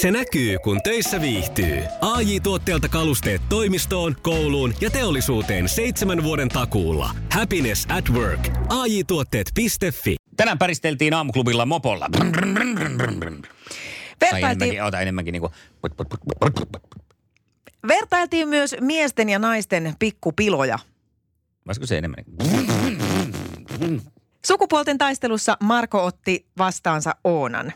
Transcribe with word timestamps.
Se 0.00 0.10
näkyy, 0.10 0.58
kun 0.58 0.82
töissä 0.82 1.20
viihtyy. 1.20 1.82
ai 2.00 2.40
tuotteelta 2.40 2.88
kalusteet 2.88 3.42
toimistoon, 3.48 4.16
kouluun 4.22 4.74
ja 4.80 4.90
teollisuuteen 4.90 5.68
seitsemän 5.68 6.22
vuoden 6.22 6.48
takuulla. 6.48 7.10
Happiness 7.32 7.86
at 7.90 8.10
work. 8.10 8.48
ai 8.68 9.04
tuotteetfi 9.04 10.16
Tänään 10.36 10.58
päristeltiin 10.58 11.14
aamuklubilla 11.14 11.66
mopolla. 11.66 12.08
Tai 14.18 14.32
Vertailtiin, 14.32 14.84
ota 14.84 15.00
enemmänkin 15.00 15.32
niinku... 15.32 15.50
vertailtiin 17.88 18.48
myös 18.48 18.76
miesten 18.80 19.28
ja 19.28 19.38
naisten 19.38 19.94
pikkupiloja. 19.98 20.78
Olisiko 21.66 21.86
se 21.86 21.98
enemmän? 21.98 22.24
Sukupuolten 24.46 24.98
taistelussa 24.98 25.56
Marko 25.60 26.04
otti 26.04 26.46
vastaansa 26.58 27.14
Oonan. 27.24 27.72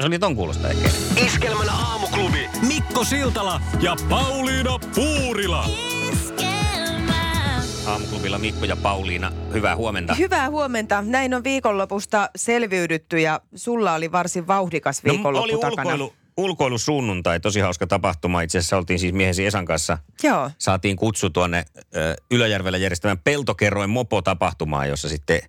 Se 0.00 0.06
oli 0.06 0.18
ton 0.18 0.36
kuulosta 0.36 0.68
ehkä. 0.68 0.88
Iskelmän 1.26 1.68
aamuklubi 1.68 2.48
Mikko 2.68 3.04
Siltala 3.04 3.60
ja 3.80 3.96
Pauliina 4.08 4.78
Puurila. 4.94 5.68
Aamuklubilla 7.86 8.38
Mikko 8.38 8.64
ja 8.64 8.76
Pauliina, 8.76 9.32
hyvää 9.52 9.76
huomenta. 9.76 10.14
Hyvää 10.14 10.50
huomenta. 10.50 11.02
Näin 11.02 11.34
on 11.34 11.44
viikonlopusta 11.44 12.30
selviydytty 12.36 13.18
ja 13.20 13.40
sulla 13.54 13.94
oli 13.94 14.12
varsin 14.12 14.46
vauhdikas 14.46 15.04
viikonloppu 15.04 15.52
No, 15.52 15.58
oli 15.58 15.70
takana. 15.70 15.82
ulkoilu, 15.94 16.12
ulkoilu 16.36 16.78
sunnuntai, 16.78 17.40
tosi 17.40 17.60
hauska 17.60 17.86
tapahtuma. 17.86 18.42
Itse 18.42 18.58
asiassa 18.58 18.76
oltiin 18.76 18.98
siis 18.98 19.12
miehesi 19.14 19.46
Esan 19.46 19.64
kanssa. 19.64 19.98
Joo. 20.22 20.50
Saatiin 20.58 20.96
kutsu 20.96 21.30
tuonne 21.30 21.64
ö, 21.96 22.14
Ylöjärvellä 22.30 22.78
järjestämään 22.78 23.18
peltokerroin 23.24 23.90
mopo-tapahtumaan, 23.90 24.88
jossa 24.88 25.08
sitten 25.08 25.40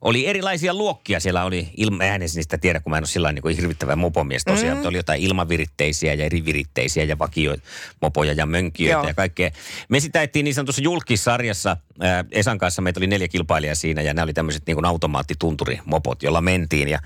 oli 0.00 0.26
erilaisia 0.26 0.74
luokkia. 0.74 1.20
Siellä 1.20 1.44
oli, 1.44 1.68
ilma, 1.76 2.04
en 2.04 2.14
edes 2.14 2.36
niistä 2.36 2.58
tiedä, 2.58 2.80
kun 2.80 2.90
mä 2.90 2.96
en 2.96 3.02
ole 3.02 3.08
sillä 3.08 3.32
niin 3.32 3.56
hirvittävä 3.56 3.96
mopomies 3.96 4.44
tosiaan. 4.44 4.78
Mm. 4.78 4.86
Oli 4.86 4.96
jotain 4.96 5.22
ilmaviritteisiä 5.22 6.14
ja 6.14 6.24
eriviritteisiä 6.24 7.04
ja 7.04 7.18
vakioita, 7.18 7.62
mopoja 8.02 8.32
ja 8.32 8.46
mönkijöitä 8.46 8.98
Joo. 8.98 9.08
ja 9.08 9.14
kaikkea. 9.14 9.50
Me 9.88 10.00
sitä 10.00 10.22
ettiin 10.22 10.44
niin 10.44 10.54
sanotussa 10.54 10.82
julkissarjassa 10.82 11.76
ää, 12.00 12.24
Esan 12.30 12.58
kanssa. 12.58 12.82
Meitä 12.82 13.00
oli 13.00 13.06
neljä 13.06 13.28
kilpailijaa 13.28 13.74
siinä 13.74 14.02
ja 14.02 14.14
nämä 14.14 14.24
oli 14.24 14.32
tämmöiset 14.32 14.62
niin 14.66 14.84
automaattitunturimopot, 14.84 16.22
jolla 16.22 16.40
mentiin. 16.40 16.88
Ja, 16.88 16.98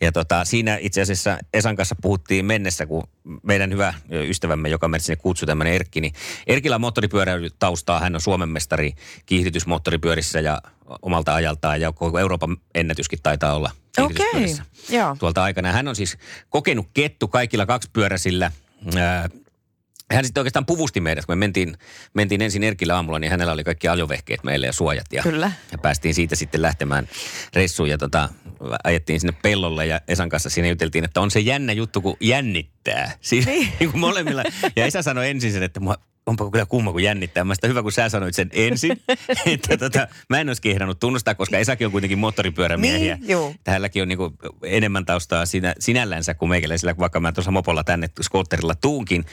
ja 0.00 0.12
tota, 0.12 0.44
siinä 0.44 0.78
itse 0.80 1.00
asiassa 1.00 1.38
Esan 1.54 1.76
kanssa 1.76 1.94
puhuttiin 2.02 2.44
mennessä, 2.44 2.86
kun 2.86 3.08
meidän 3.42 3.72
hyvä 3.72 3.94
ystävämme, 4.10 4.68
joka 4.68 4.88
meidät 4.88 5.04
sinne 5.04 5.16
kutsui, 5.16 5.46
tämmöinen 5.46 5.74
Erkki, 5.74 6.00
niin 6.00 6.12
Erkillä 6.46 6.74
on 6.74 6.80
moottoripyöräilytaustaa. 6.80 8.00
Hän 8.00 8.14
on 8.14 8.20
Suomen 8.20 8.48
mestari 8.48 8.92
kiihdytysmoottoripyörissä 9.26 10.40
ja 10.40 10.62
omalta 11.02 11.34
ajaltaan 11.34 11.80
ja 11.80 11.92
koko 11.92 12.18
Euroopan 12.18 12.56
ennätyskin 12.74 13.18
taitaa 13.22 13.54
olla 13.54 13.70
Okei, 13.98 14.16
kiihdytyspyörissä 14.16 14.62
joo. 14.88 15.16
tuolta 15.18 15.42
aikana. 15.42 15.72
Hän 15.72 15.88
on 15.88 15.96
siis 15.96 16.18
kokenut 16.48 16.86
kettu 16.94 17.28
kaikilla 17.28 17.66
kaksipyöräisillä. 17.66 18.50
Ää, 18.96 19.28
hän 20.14 20.24
sitten 20.24 20.40
oikeastaan 20.40 20.66
puvusti 20.66 21.00
meidät, 21.00 21.26
kun 21.26 21.32
me 21.32 21.38
mentiin, 21.38 21.76
mentiin 22.14 22.42
ensin 22.42 22.64
Erkillä 22.64 22.96
aamulla, 22.96 23.18
niin 23.18 23.30
hänellä 23.30 23.52
oli 23.52 23.64
kaikki 23.64 23.88
ajovehkeet 23.88 24.44
meille 24.44 24.66
ja 24.66 24.72
suojat. 24.72 25.06
Ja, 25.12 25.22
Kyllä. 25.22 25.52
ja 25.72 25.78
päästiin 25.78 26.14
siitä 26.14 26.36
sitten 26.36 26.62
lähtemään 26.62 27.08
reissuun 27.54 27.88
ja 27.88 27.98
tota, 27.98 28.28
ajettiin 28.84 29.20
sinne 29.20 29.36
pellolle 29.42 29.86
ja 29.86 30.00
Esan 30.08 30.28
kanssa 30.28 30.50
siinä 30.50 30.68
juteltiin, 30.68 31.04
että 31.04 31.20
on 31.20 31.30
se 31.30 31.40
jännä 31.40 31.72
juttu, 31.72 32.00
kun 32.00 32.16
jännittää. 32.20 33.12
Siinä 33.20 33.52
Niin. 33.52 33.68
niin 33.80 33.90
kuin 33.90 34.00
molemmilla. 34.00 34.42
Ja 34.76 34.86
Esa 34.86 35.02
sanoi 35.02 35.30
ensin 35.30 35.52
sen, 35.52 35.62
että 35.62 35.80
mua, 35.80 35.94
onpa 36.28 36.50
kyllä 36.50 36.66
kumma, 36.66 36.92
kun 36.92 37.02
jännittää. 37.02 37.44
Mä 37.44 37.54
sitä 37.54 37.68
hyvä, 37.68 37.82
kun 37.82 37.92
sä 37.92 38.08
sanoit 38.08 38.34
sen 38.34 38.50
ensin. 38.52 39.02
että 39.46 39.76
tota, 39.76 40.08
mä 40.28 40.40
en 40.40 40.48
olisi 40.48 40.62
kehdannut 40.62 41.00
tunnustaa, 41.00 41.34
koska 41.34 41.58
Esakin 41.58 41.86
on 41.86 41.92
kuitenkin 41.92 42.18
moottoripyörämiehiä. 42.18 43.16
Niin, 43.16 43.30
juu. 43.30 43.54
Hänelläkin 43.66 44.02
on 44.02 44.08
niinku 44.08 44.34
enemmän 44.62 45.04
taustaa 45.04 45.46
siinä, 45.46 45.74
sinällänsä 45.78 46.34
kuin 46.34 46.48
meikäläisellä, 46.48 46.94
vaikka 46.98 47.20
mä 47.20 47.32
tuossa 47.32 47.50
mopolla 47.50 47.84
tänne 47.84 48.10
skootterilla 48.22 48.74
tuunkin. 48.74 49.24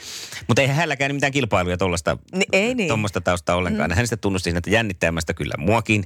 Mutta 0.46 0.62
eihän 0.62 0.76
hänelläkään 0.76 1.14
mitään 1.14 1.32
kilpailuja 1.32 1.76
tuollaista 1.76 2.18
ei 2.52 2.74
niin. 2.74 2.88
tuommoista 2.88 3.20
taustaa 3.20 3.56
ollenkaan. 3.56 3.90
Mm. 3.90 3.96
Hän 3.96 4.06
sitten 4.06 4.18
tunnusti 4.18 4.44
siinä, 4.44 4.58
että 4.58 4.70
jännittämästä 4.70 5.34
kyllä 5.34 5.54
muakin. 5.58 6.04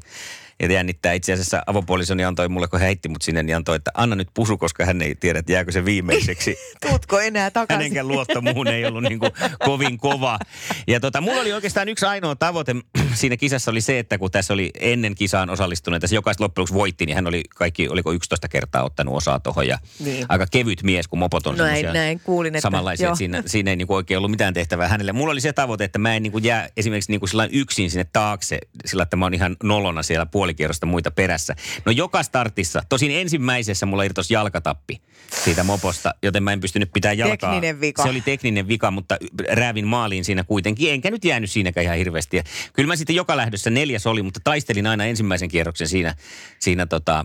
Ja 0.61 0.73
jännittää 0.73 1.13
itse 1.13 1.33
asiassa 1.33 1.63
avopuolisoni 1.67 2.25
antoi 2.25 2.49
mulle, 2.49 2.69
kun 2.69 2.81
heitti 2.81 3.09
mut 3.09 3.23
sinne, 3.23 3.43
niin 3.43 3.57
antoi, 3.57 3.77
että 3.77 3.91
anna 3.95 4.17
nyt 4.17 4.29
pusu, 4.35 4.59
koska 4.59 4.85
hän 4.85 5.03
ei 5.03 5.15
tiedä, 5.15 5.39
että 5.39 5.53
jääkö 5.53 5.73
se 5.73 5.85
viimeiseksi. 5.85 6.57
Tuutko 6.89 7.21
enää 7.21 7.51
takaisin? 7.51 7.77
Hänenkään 7.81 8.09
luotto 8.09 8.41
muuhun 8.41 8.69
ei 8.69 8.85
ollut 8.87 9.03
niin 9.03 9.19
kuin 9.19 9.33
kovin 9.65 9.99
kova. 9.99 10.39
Ja 10.87 11.01
tota, 11.01 11.21
mulla 11.21 11.41
oli 11.41 11.53
oikeastaan 11.53 11.89
yksi 11.89 12.07
ainoa 12.07 12.37
tavoite 12.37 12.77
siinä 13.15 13.37
kisassa 13.37 13.71
oli 13.71 13.81
se, 13.81 13.99
että 13.99 14.19
kun 14.19 14.31
tässä 14.31 14.55
oli 14.55 14.71
ennen 14.81 15.15
kisaan 15.15 15.51
osallistuneita, 15.51 16.07
se 16.07 16.15
jokaista 16.15 16.45
loppujen 16.45 16.69
voitti, 16.75 17.07
niin 17.07 17.15
hän 17.17 17.27
oli 17.27 17.43
kaikki, 17.57 17.89
oliko 17.89 18.13
11 18.13 18.49
kertaa 18.49 18.85
ottanut 18.85 19.17
osaa 19.17 19.41
tuohon. 19.41 19.67
Ja 19.69 19.79
Niin. 20.05 20.27
aika 20.29 20.47
kevyt 20.51 20.83
mies, 20.83 21.09
kun 21.09 21.19
mopot 21.19 21.47
on 21.47 21.57
No 21.57 21.65
näin- 21.65 21.77
semmosia 21.77 22.01
näin 22.03 22.21
kuulin, 22.25 22.55
että- 22.55 22.63
samanlaisia, 22.63 23.09
että 23.09 23.19
siinä, 23.19 23.43
siinä 23.47 23.71
ei 23.71 23.77
niin 23.77 23.87
kuin 23.87 23.97
oikein 23.97 24.19
ollut 24.19 24.31
mitään 24.31 24.55
tehtävää 24.55 24.89
hänelle. 24.89 25.13
Mulla 25.13 25.33
oli 25.33 25.41
se 25.41 25.53
tavoite, 25.53 25.85
että 25.85 25.99
mä 25.99 26.15
en 26.15 26.23
niin 26.23 26.33
kuin 26.33 26.45
jää 26.45 26.69
esimerkiksi 26.77 27.13
niin 27.13 27.21
kuin 27.21 27.31
yksin 27.53 27.91
sinne 27.91 28.07
taakse, 28.13 28.59
sillä 28.87 29.03
että 29.03 29.17
mä 29.17 29.25
oon 29.25 29.35
ihan 29.35 29.57
nolona 29.63 30.03
siellä 30.03 30.27
puolikierrosta 30.51 30.87
muita 30.87 31.11
perässä. 31.11 31.57
No 31.85 31.93
joka 31.93 32.23
startissa, 32.23 32.83
tosin 32.89 33.11
ensimmäisessä 33.11 33.87
mulla 33.87 34.03
irtos 34.03 34.31
jalkatappi 34.31 35.01
siitä 35.45 35.65
moposta, 35.65 36.15
joten 36.23 36.43
mä 36.43 36.53
en 36.53 36.61
pystynyt 36.61 36.93
pitää 36.93 37.13
jalkaa. 37.13 37.51
Tekninen 37.51 37.81
vika. 37.81 38.03
Se 38.03 38.09
oli 38.09 38.21
tekninen 38.21 38.69
vika, 38.69 38.91
mutta 38.91 39.17
räävin 39.49 39.87
maaliin 39.87 40.25
siinä 40.25 40.45
kuitenkin. 40.45 40.93
Enkä 40.93 41.11
nyt 41.11 41.25
jäänyt 41.25 41.51
siinäkään 41.51 41.85
ihan 41.85 41.97
hirveästi. 41.97 42.37
Ja 42.37 42.43
kyllä 42.73 42.87
mä 42.87 42.97
sitten 42.97 43.17
joka 43.17 43.37
lähdössä 43.37 43.71
neljäs 43.71 44.07
oli, 44.07 44.23
mutta 44.23 44.41
taistelin 44.45 44.87
aina 44.87 45.05
ensimmäisen 45.05 45.49
kierroksen 45.49 45.89
siinä, 45.89 46.15
siinä 46.59 46.87
tota, 46.87 47.25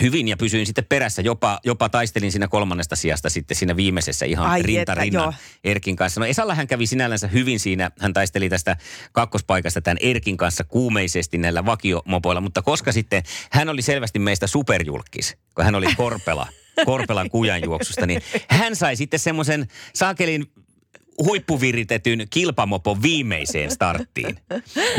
hyvin 0.00 0.28
ja 0.28 0.36
pysyin 0.36 0.66
sitten 0.66 0.84
perässä. 0.88 1.22
Jopa, 1.22 1.60
jopa 1.64 1.88
taistelin 1.88 2.32
siinä 2.32 2.48
kolmannesta 2.48 2.96
sijasta 2.96 3.30
sitten 3.30 3.56
siinä 3.56 3.76
viimeisessä 3.76 4.26
ihan 4.26 4.46
Ai 4.46 4.62
rinta 4.62 4.92
että, 4.92 4.94
rinnan 4.94 5.22
joo. 5.22 5.32
Erkin 5.64 5.96
kanssa. 5.96 6.20
No 6.20 6.26
Esalla 6.26 6.54
hän 6.54 6.66
kävi 6.66 6.86
sinällänsä 6.86 7.28
hyvin 7.28 7.60
siinä. 7.60 7.90
Hän 8.00 8.12
taisteli 8.12 8.48
tästä 8.48 8.76
kakkospaikasta 9.12 9.80
tämän 9.80 9.98
Erkin 10.00 10.36
kanssa 10.36 10.64
kuumeisesti 10.64 11.38
näillä 11.38 11.66
vakiomopoilla, 11.66 12.40
mutta 12.40 12.62
koska 12.62 12.92
sitten 12.92 13.22
hän 13.50 13.68
oli 13.68 13.82
selvästi 13.82 14.18
meistä 14.18 14.46
superjulkis, 14.46 15.36
kun 15.54 15.64
hän 15.64 15.74
oli 15.74 15.86
Korpela, 15.96 16.46
Korpelan 16.86 17.30
kujanjuoksusta, 17.30 18.06
niin 18.06 18.22
hän 18.48 18.76
sai 18.76 18.96
sitten 18.96 19.20
semmoisen 19.20 19.68
saakelin 19.94 20.52
huippuviritetyn 21.22 22.26
kilpamopon 22.30 23.02
viimeiseen 23.02 23.70
starttiin, 23.70 24.38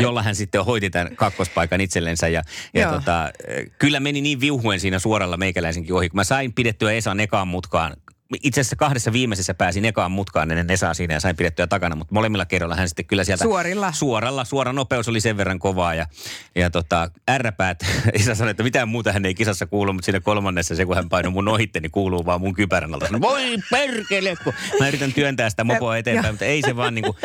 jolla 0.00 0.22
hän 0.22 0.36
sitten 0.36 0.64
hoiti 0.64 0.90
tämän 0.90 1.16
kakkospaikan 1.16 1.80
itsellensä. 1.80 2.28
Ja, 2.28 2.42
ja 2.74 2.82
Joo. 2.82 2.92
tota, 2.92 3.30
kyllä 3.78 4.00
meni 4.00 4.20
niin 4.20 4.40
viuhuen 4.40 4.80
siinä 4.80 4.98
suoralla 4.98 5.36
meikäläisenkin 5.36 5.94
ohi, 5.94 6.08
kun 6.08 6.16
mä 6.16 6.24
sain 6.24 6.52
pidettyä 6.52 6.92
Esan 6.92 7.20
ekaan 7.20 7.48
mutkaan. 7.48 7.96
Itse 8.42 8.60
asiassa 8.60 8.76
kahdessa 8.76 9.12
viimeisessä 9.12 9.54
pääsin 9.54 9.84
ekaan 9.84 10.10
mutkaan 10.10 10.50
ennen 10.50 10.70
Esaa 10.70 10.94
siinä 10.94 11.14
ja 11.14 11.20
sain 11.20 11.36
pidettyä 11.36 11.66
takana, 11.66 11.96
mutta 11.96 12.14
molemmilla 12.14 12.46
kerroilla 12.46 12.76
hän 12.76 12.88
sitten 12.88 13.04
kyllä 13.04 13.24
sieltä... 13.24 13.44
Suorilla. 13.44 13.92
Suoralla, 13.92 14.44
suora 14.44 14.72
nopeus 14.72 15.08
oli 15.08 15.20
sen 15.20 15.36
verran 15.36 15.58
kovaa 15.58 15.94
ja, 15.94 16.06
ja 16.54 16.70
tota, 16.70 17.10
ärräpäät, 17.30 17.86
Esa 18.12 18.34
sanoi, 18.34 18.50
että 18.50 18.62
mitään 18.62 18.88
muuta 18.88 19.12
hän 19.12 19.24
ei 19.24 19.34
kisassa 19.34 19.66
kuulu, 19.66 19.92
mutta 19.92 20.04
siinä 20.04 20.20
kolmannessa 20.20 20.74
se, 20.76 20.86
kun 20.86 20.96
hän 20.96 21.08
painoi 21.08 21.32
mun 21.32 21.48
ohitte, 21.48 21.80
niin 21.80 21.92
kuuluu 21.92 22.26
vaan 22.26 22.40
mun 22.40 22.54
kypärän 22.54 22.94
alta. 22.94 23.20
Voi 23.20 23.58
perkele, 23.70 24.36
kun 24.44 24.52
mä 24.80 24.88
yritän 24.88 25.12
työntää 25.12 25.50
sitä 25.50 25.64
mopoa 25.64 25.96
eteenpäin, 26.02 26.34
mutta 26.34 26.44
ei 26.44 26.62
se 26.62 26.76
vaan 26.76 26.94
niin 26.94 27.04
kuin 27.04 27.16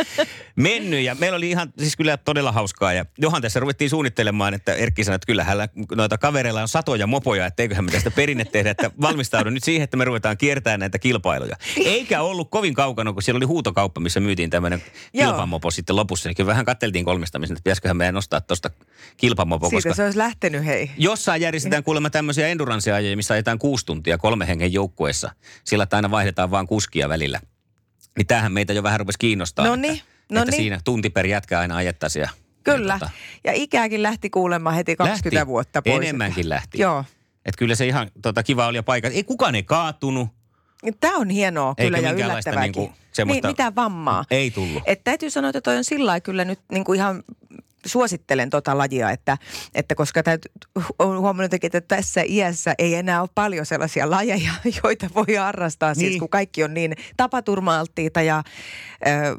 mennyt. 0.56 1.02
Ja 1.02 1.16
meillä 1.16 1.36
oli 1.36 1.50
ihan 1.50 1.74
siis 1.80 1.98
kyllä 1.98 2.18
todella 2.18 2.52
hauskaa. 2.52 2.94
Ja 2.94 3.06
Johan 3.18 3.42
tässä 3.42 3.60
ruvettiin 3.60 3.90
suunnittelemaan, 3.90 4.54
että 4.54 4.74
Erkki 4.74 5.04
sanoi, 5.04 5.16
että 5.16 5.28
kyllä 5.28 5.44
hänellä 5.44 5.68
noita 5.96 6.18
kavereilla 6.18 6.62
on 6.62 6.68
satoja 6.68 7.08
mopoja, 7.08 7.46
että 7.46 7.64
eiköhän 7.64 7.86
me 7.86 7.92
tästä 7.92 8.12
perinne 8.12 8.46
tehdä, 8.46 8.72
että 8.72 8.92
valmistaudu 9.02 9.50
nyt 9.50 9.64
siihen, 9.64 9.84
että 9.84 9.98
me 9.98 10.06
ruvetaan 10.06 10.38
kiertämään 10.38 10.80
näitä 10.80 10.97
kilpailuja. 11.00 11.56
Eikä 11.86 12.22
ollut 12.22 12.52
kovin 12.52 12.74
kaukana, 12.74 13.14
kun 13.14 13.24
siellä 13.24 13.38
oli 13.38 13.46
huutokauppa, 13.46 14.02
missä 14.02 14.20
myytiin 14.20 14.50
tämmöinen 14.50 14.82
kilpamopo 15.12 15.72
sitten 15.72 15.96
lopussa. 15.96 16.30
Niin 16.30 16.48
vähän 16.48 16.66
katteltiin 16.66 17.06
kolmistamisen, 17.06 17.54
että 17.54 17.64
pitäisiköhän 17.64 17.98
meidän 17.98 18.16
nostaa 18.16 18.42
tuosta 18.42 18.70
kilpamopo, 19.18 19.70
Siitä 19.70 19.78
koska 19.78 19.94
se 19.96 20.04
olisi 20.04 20.18
lähtenyt, 20.18 20.66
hei. 20.66 20.92
Jossain 20.98 21.42
järjestetään 21.42 21.84
kuulemma 21.84 22.10
tämmöisiä 22.10 22.48
enduransseajajia, 22.48 23.16
missä 23.16 23.34
ajetaan 23.34 23.60
kuusi 23.60 23.86
tuntia 23.86 24.18
kolme 24.18 24.48
hengen 24.48 24.74
joukkueessa. 24.74 25.32
Sillä, 25.64 25.84
että 25.84 25.96
aina 25.96 26.12
vaihdetaan 26.12 26.52
vaan 26.52 26.68
kuskia 26.68 27.10
välillä. 27.10 27.40
Niin 28.18 28.28
tämähän 28.28 28.52
meitä 28.52 28.74
jo 28.74 28.84
vähän 28.84 29.00
rupesi 29.00 29.20
kiinnostaa. 29.20 29.66
Noniin, 29.66 29.94
että, 29.94 30.06
noniin. 30.32 30.50
että 30.50 30.56
siinä 30.56 30.80
tunti 30.84 31.10
per 31.10 31.26
jätkä 31.28 31.60
aina 31.60 31.76
ajettaisiin. 31.76 32.22
Ja, 32.22 32.30
Kyllä. 32.64 32.94
Ja, 32.94 33.00
tota, 33.00 33.12
Ja 33.44 33.52
ikääkin 33.54 34.04
lähti 34.04 34.30
kuulemaan 34.30 34.76
heti 34.76 34.96
20 34.96 35.36
lähti. 35.36 35.48
vuotta 35.48 35.82
pois. 35.82 35.96
Enemmänkin 35.98 36.50
lähti. 36.50 36.82
Joo. 36.82 37.06
Että 37.46 37.60
kyllä 37.60 37.76
se 37.76 37.86
ihan 37.88 38.12
tota, 38.22 38.44
kiva 38.44 38.68
oli 38.68 38.78
ja 38.78 38.84
paikka. 38.84 39.10
Ei 39.10 39.24
kukaan 39.24 39.56
ei 39.56 39.64
kaatunut. 39.64 40.30
Tämä 41.00 41.16
on 41.18 41.30
hienoa 41.30 41.76
kyllä 41.76 41.98
Eikä 41.98 42.10
ja 42.10 42.14
yllättävääkin. 42.26 42.72
niinku 42.82 42.96
semmoista- 43.12 43.48
niin, 43.48 43.52
mitään 43.54 43.76
vammaa. 43.76 44.26
Ei 44.32 44.52
tullut. 44.52 44.84
Et 44.86 45.02
täytyy 45.04 45.30
sanoa, 45.30 45.50
että 45.50 45.62
toi 45.62 45.78
on 45.78 45.84
sillä 45.84 46.20
kyllä 46.20 46.46
nyt 46.46 46.60
niin 46.72 46.84
kuin 46.84 46.98
ihan 46.98 47.24
suosittelen 47.86 48.50
tota 48.50 48.78
lajia, 48.78 49.12
että, 49.12 49.38
että 49.76 49.96
koska 49.96 50.24
täytyy, 50.24 50.52
on 51.00 51.20
huomannut 51.20 51.54
että 51.64 51.82
tässä 51.82 52.22
iässä 52.28 52.76
ei 52.78 52.96
enää 52.96 53.22
ole 53.22 53.30
paljon 53.36 53.66
sellaisia 53.66 54.10
lajeja, 54.10 54.52
joita 54.84 55.08
voi 55.16 55.36
harrastaa, 55.36 55.94
siis 55.94 56.10
Niin. 56.10 56.20
kun 56.20 56.30
kaikki 56.30 56.64
on 56.64 56.74
niin 56.74 56.96
tapaturma-alttiita 57.18 58.22
ja 58.22 58.44
ö, 59.08 59.38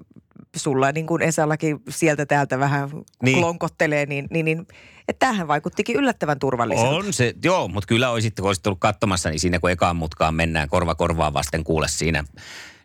sulla 0.57 0.93
niin 0.93 1.07
kuin 1.07 1.23
Esallakin 1.23 1.81
sieltä 1.89 2.27
täältä 2.27 2.59
vähän 2.59 2.91
Niin. 3.23 3.39
klonkottelee, 3.39 4.07
niin, 4.07 4.27
niin, 4.31 4.45
niin 4.45 4.67
että 5.09 5.27
tämähän 5.27 5.49
vaikuttikin 5.49 5.97
yllättävän 5.97 6.39
turvalliselta. 6.39 6.91
On 6.91 7.13
se, 7.13 7.35
joo, 7.45 7.69
mutta 7.69 7.87
kyllä 7.89 8.11
olisit, 8.11 8.35
kun 8.37 8.47
olisit 8.47 8.67
ollut 8.67 8.81
katsomassa, 8.81 9.31
niin 9.31 9.41
siinä 9.41 9.59
kun 9.59 9.71
ekaan 9.71 9.97
mutkaan 9.97 10.35
mennään 10.35 10.69
korva 10.69 10.95
korvaa 10.95 11.33
vasten 11.33 11.65
kuule 11.65 11.89
siinä. 11.89 12.25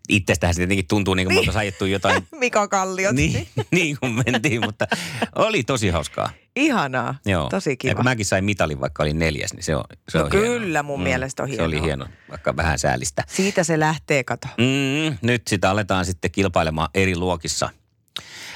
Itsestähän 0.09 0.53
se 0.53 0.59
tietenkin 0.59 0.87
tuntuu 0.87 1.13
niin 1.13 1.27
kuin 1.27 1.35
me 1.35 1.39
oltaisiin 1.39 1.59
ajettu 1.61 1.85
jotain 1.85 2.27
Mika 2.39 2.67
Kalliot. 2.67 3.15
niin, 3.15 3.47
niin 3.71 3.97
kuin 3.99 4.11
mentiin, 4.25 4.61
mutta 4.65 4.87
oli 5.35 5.63
tosi 5.63 5.89
hauskaa. 5.89 6.29
Ihanaa, 6.55 7.15
Joo. 7.25 7.49
tosi 7.49 7.69
Ja 7.69 7.75
kiva. 7.75 7.95
kun 7.95 8.03
mäkin 8.03 8.25
sain 8.25 8.45
mitalin, 8.45 8.79
vaikka 8.81 9.03
olin 9.03 9.19
neljäs, 9.19 9.53
niin 9.53 9.63
se 9.63 9.75
on, 9.75 9.83
se 10.09 10.17
No 10.17 10.23
on 10.23 10.29
kyllä, 10.29 10.59
hienoa. 10.59 10.83
mun 10.83 11.03
mielestä 11.03 11.43
on 11.43 11.49
Se 11.55 11.63
oli 11.63 11.71
hienoa. 11.81 11.85
hieno, 11.85 12.05
vaikka 12.29 12.55
vähän 12.55 12.79
säälistä. 12.79 13.23
Siitä 13.27 13.63
se 13.63 13.79
lähtee, 13.79 14.23
kato. 14.23 14.47
Mm, 14.57 15.17
nyt 15.21 15.41
sitä 15.47 15.69
aletaan 15.69 16.05
sitten 16.05 16.31
kilpailemaan 16.31 16.89
eri 16.93 17.15
luokissa. 17.15 17.69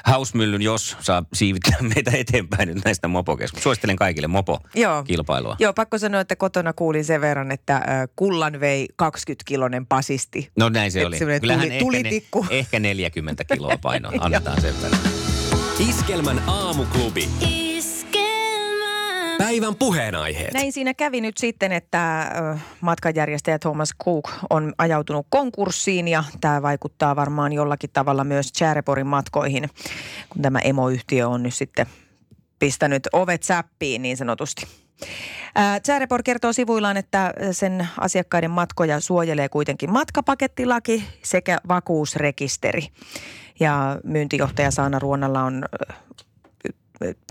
Hausmyllyn, 0.03 0.61
jos 0.61 0.97
saa 0.99 1.23
siivittää 1.33 1.77
meitä 1.95 2.11
eteenpäin 2.13 2.67
nyt 2.69 2.85
näistä 2.85 3.07
mopokeskuksista. 3.07 3.63
Suosittelen 3.63 3.95
kaikille 3.95 4.27
mopo-kilpailua. 4.27 5.55
Joo, 5.59 5.73
pakko 5.73 5.97
sanoa, 5.97 6.21
että 6.21 6.35
kotona 6.35 6.73
kuulin 6.73 7.05
sen 7.05 7.21
verran, 7.21 7.51
että 7.51 7.75
äh, 7.75 7.83
kullan 8.15 8.59
vei 8.59 8.88
20-kilonen 9.03 9.85
pasisti. 9.85 10.49
No 10.57 10.69
näin 10.69 10.91
se 10.91 10.99
Et 11.01 11.07
oli. 11.07 11.17
Kyllähän 11.19 11.61
tuli- 11.61 11.73
ehkä, 11.73 11.79
tulitikku. 11.79 12.45
Ne, 12.49 12.59
ehkä 12.59 12.79
40 12.79 13.44
kiloa 13.44 13.77
painoa. 13.81 14.11
Annetaan 14.19 14.61
sen 14.61 14.81
verran. 14.81 14.99
Iskelmän 15.79 16.41
aamuklubi. 16.47 17.29
Päivän 19.38 19.75
puheenaiheet. 19.75 20.54
Näin 20.54 20.74
siinä 20.74 20.94
kävi 20.94 21.22
nyt 21.22 21.38
sitten, 21.38 21.72
että 21.72 22.31
matkanjärjestäjä 22.81 23.60
Thomas 23.60 23.89
Cook 24.04 24.30
on 24.50 24.74
ajautunut 24.78 25.28
konkurssiin 25.30 26.07
ja 26.07 26.24
tämä 26.42 26.62
vaikuttaa 26.62 27.16
varmaan 27.16 27.54
jollakin 27.54 27.89
tavalla 27.94 28.24
myös 28.24 28.54
Chareporin 28.54 29.07
matkoihin, 29.07 29.69
kun 30.30 30.42
tämä 30.42 30.60
emoyhtiö 30.60 31.28
on 31.28 31.44
nyt 31.44 31.54
sitten 31.54 31.86
pistänyt 32.60 33.07
ovet 33.13 33.44
säppiin 33.44 34.01
niin 34.01 34.18
sanotusti. 34.18 34.68
Chaireport 35.84 36.24
kertoo 36.24 36.54
sivuillaan, 36.54 36.98
että 36.98 37.34
sen 37.51 37.88
asiakkaiden 38.00 38.51
matkoja 38.51 39.00
suojelee 39.00 39.50
kuitenkin 39.50 39.92
matkapakettilaki 39.92 41.04
sekä 41.24 41.57
vakuusrekisteri. 41.68 42.88
Ja 43.60 44.00
myyntijohtaja 44.04 44.72
Saana 44.72 45.00
Ruonalla 45.00 45.44
on 45.44 45.66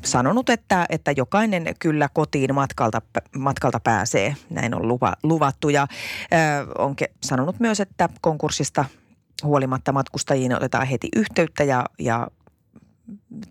sanonut, 0.05 0.51
että, 0.51 0.87
että 0.89 1.13
jokainen 1.17 1.75
kyllä 1.79 2.09
kotiin 2.13 2.55
matkalta, 2.55 3.03
matkalta 3.37 3.81
pääsee. 3.81 4.37
Näin 4.51 4.75
on 4.75 4.89
luva, 4.89 5.13
luvattu 5.23 5.69
ja 5.69 5.87
ö, 6.33 6.37
on 6.79 6.97
ke, 6.97 7.11
sanonut 7.23 7.61
myös, 7.61 7.81
että 7.81 8.09
konkurssista 8.21 8.85
huolimatta 9.43 9.93
matkustajiin 9.93 10.57
otetaan 10.57 10.87
heti 10.87 11.09
yhteyttä 11.17 11.65
ja, 11.65 11.85
ja 11.99 12.29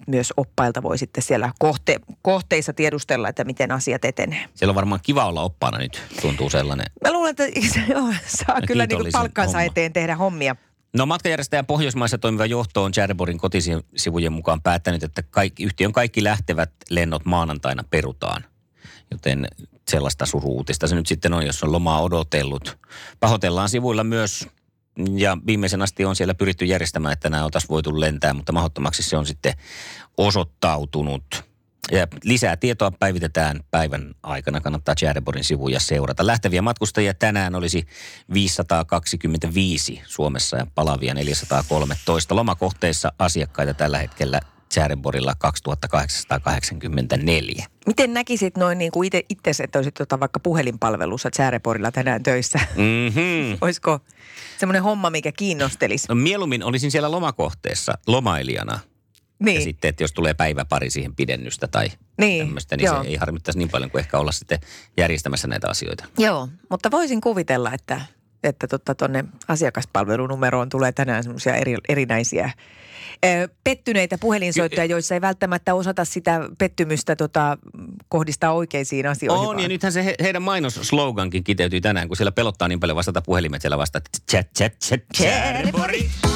myös 0.08 0.34
oppailta 0.38 0.84
voi 0.84 0.98
sitten 0.98 1.24
siellä 1.24 1.52
kohte, 1.60 2.00
kohteissa 2.22 2.74
tiedustella, 2.74 3.30
että 3.30 3.44
miten 3.44 3.72
asiat 3.72 4.06
etenee. 4.06 4.46
Siellä 4.54 4.72
on 4.72 4.76
varmaan 4.76 5.02
kiva 5.04 5.26
olla 5.26 5.42
oppaana 5.42 5.78
nyt, 5.78 6.04
tuntuu 6.22 6.50
sellainen. 6.50 6.86
Mä 7.04 7.14
luulen, 7.14 7.30
että 7.30 7.44
joo, 7.94 8.14
saa 8.28 8.62
kyllä 8.68 8.86
niin 8.86 9.00
palkkansa 9.12 9.58
homma. 9.58 9.64
eteen 9.64 9.94
tehdä 9.94 10.16
hommia. 10.16 10.56
No 10.96 11.06
matkanjärjestäjän 11.06 11.66
Pohjoismaissa 11.66 12.18
toimiva 12.18 12.46
johto 12.46 12.84
on 12.84 12.92
Chatterborin 12.92 13.38
kotisivujen 13.38 14.34
mukaan 14.34 14.62
päättänyt, 14.62 15.04
että 15.04 15.24
kaikki, 15.24 15.64
yhtiön 15.64 15.92
kaikki 15.92 16.24
lähtevät 16.24 16.72
lennot 16.90 17.26
maanantaina 17.26 17.84
perutaan. 17.90 18.46
Joten 19.12 19.48
sellaista 19.88 20.26
suruutista 20.26 20.88
se 20.88 20.96
nyt 20.96 21.08
sitten 21.08 21.34
on, 21.34 21.46
jos 21.46 21.64
on 21.64 21.72
lomaa 21.72 22.02
odotellut. 22.02 22.78
Pahoitellaan 23.20 23.70
sivuilla 23.70 24.04
myös, 24.04 24.48
ja 25.18 25.38
viimeisen 25.48 25.82
asti 25.82 26.06
on 26.06 26.16
siellä 26.16 26.34
pyritty 26.34 26.66
järjestämään, 26.66 27.14
että 27.14 27.30
nämä 27.30 27.46
oltaisiin 27.46 27.70
voitu 27.70 28.00
lentää, 28.00 28.34
mutta 28.34 28.52
mahdottomaksi 28.52 29.04
se 29.04 29.18
on 29.18 29.26
sitten 29.26 29.54
osoittautunut. 30.18 31.55
Ja 31.92 32.08
lisää 32.24 32.58
tietoa 32.58 32.92
päivitetään 32.92 33.60
päivän 33.72 34.14
aikana. 34.24 34.62
Kannattaa 34.62 34.96
Chatterborin 34.96 35.44
sivuja 35.44 35.80
seurata. 35.80 36.28
Lähteviä 36.28 36.62
matkustajia 36.62 37.14
tänään 37.14 37.56
olisi 37.56 37.86
525 38.34 40.02
Suomessa 40.06 40.58
ja 40.58 40.68
palavia 40.76 41.14
413. 41.14 42.36
Lomakohteissa 42.36 43.12
asiakkaita 43.20 43.74
tällä 43.74 43.98
hetkellä 43.98 44.40
Chatterborilla 44.74 45.34
2884. 45.38 47.66
Miten 47.88 48.14
näkisit 48.14 48.58
noin 48.58 48.78
niin 48.78 48.92
kuin 48.92 49.06
itse, 49.06 49.24
itse 49.30 49.64
että 49.64 49.80
olisit 49.80 49.94
tota 49.94 50.20
vaikka 50.20 50.40
puhelinpalvelussa 50.40 51.32
Chareporilla 51.32 51.92
tänään 51.92 52.24
töissä? 52.24 52.60
Mm-hmm. 52.76 53.58
Olisiko 53.62 54.00
semmoinen 54.58 54.84
homma, 54.84 55.10
mikä 55.10 55.32
kiinnostelisi? 55.32 56.08
No, 56.10 56.16
mieluummin 56.16 56.64
olisin 56.64 56.92
siellä 56.92 57.12
lomakohteessa 57.12 57.98
lomailijana. 58.08 58.80
Niin, 59.40 59.56
Ja 59.56 59.62
sitten, 59.62 59.90
että 59.90 60.04
jos 60.04 60.12
tulee 60.14 60.34
päiväpari 60.34 60.90
siihen 60.90 61.16
pidennystä 61.16 61.68
tai 61.68 61.88
Niin, 62.18 62.46
tämmöistä, 62.46 62.78
niin 62.78 62.86
joo. 62.86 63.04
se 63.04 63.10
ei 63.10 63.16
harmittaisi 63.16 63.58
niin 63.58 63.70
paljon 63.70 63.92
kuin 63.92 64.00
ehkä 64.00 64.18
olla 64.20 64.32
sitten 64.32 64.60
järjestämässä 64.98 65.48
näitä 65.48 65.70
asioita. 65.70 66.06
joo, 66.18 66.48
mutta 66.70 66.92
voisin 66.92 67.22
kuvitella, 67.22 67.74
että 67.74 68.02
että 68.44 68.68
tuonne 68.68 68.96
tonne 68.98 69.26
asiakaspalvelunumeroon 69.48 70.70
tulee 70.70 70.92
tänään 70.92 71.24
semmoisia 71.24 71.56
eri, 71.56 71.76
erinäisiä 71.90 72.52
ö, 73.26 73.50
pettyneitä 73.64 74.18
puhelinsoittoja, 74.18 74.86
joissa 74.86 75.14
ei 75.16 75.22
välttämättä 75.22 75.74
osata 75.74 76.06
sitä 76.06 76.40
pettymystä 76.58 77.16
tota, 77.16 77.58
kohdistaa 78.10 78.54
oikeisiin 78.54 79.08
asioihin. 79.08 79.40
On, 79.42 79.48
vaan- 79.48 79.60
ja 79.60 79.68
nythän 79.68 79.92
se 79.92 80.06
he, 80.06 80.16
heidän 80.24 80.42
mainosslogankin 80.42 81.44
kiteytyy 81.44 81.82
tänään, 81.82 82.08
kun 82.08 82.18
siellä 82.18 82.32
pelottaa 82.32 82.68
niin 82.68 82.80
paljon 82.80 82.96
vastata 82.96 83.22
puhelimet 83.22 83.62
siellä 83.62 83.78
vasta, 83.78 83.98
että 83.98 84.10
chat, 84.32 84.48
chat, 84.58 84.74
chat, 84.84 86.35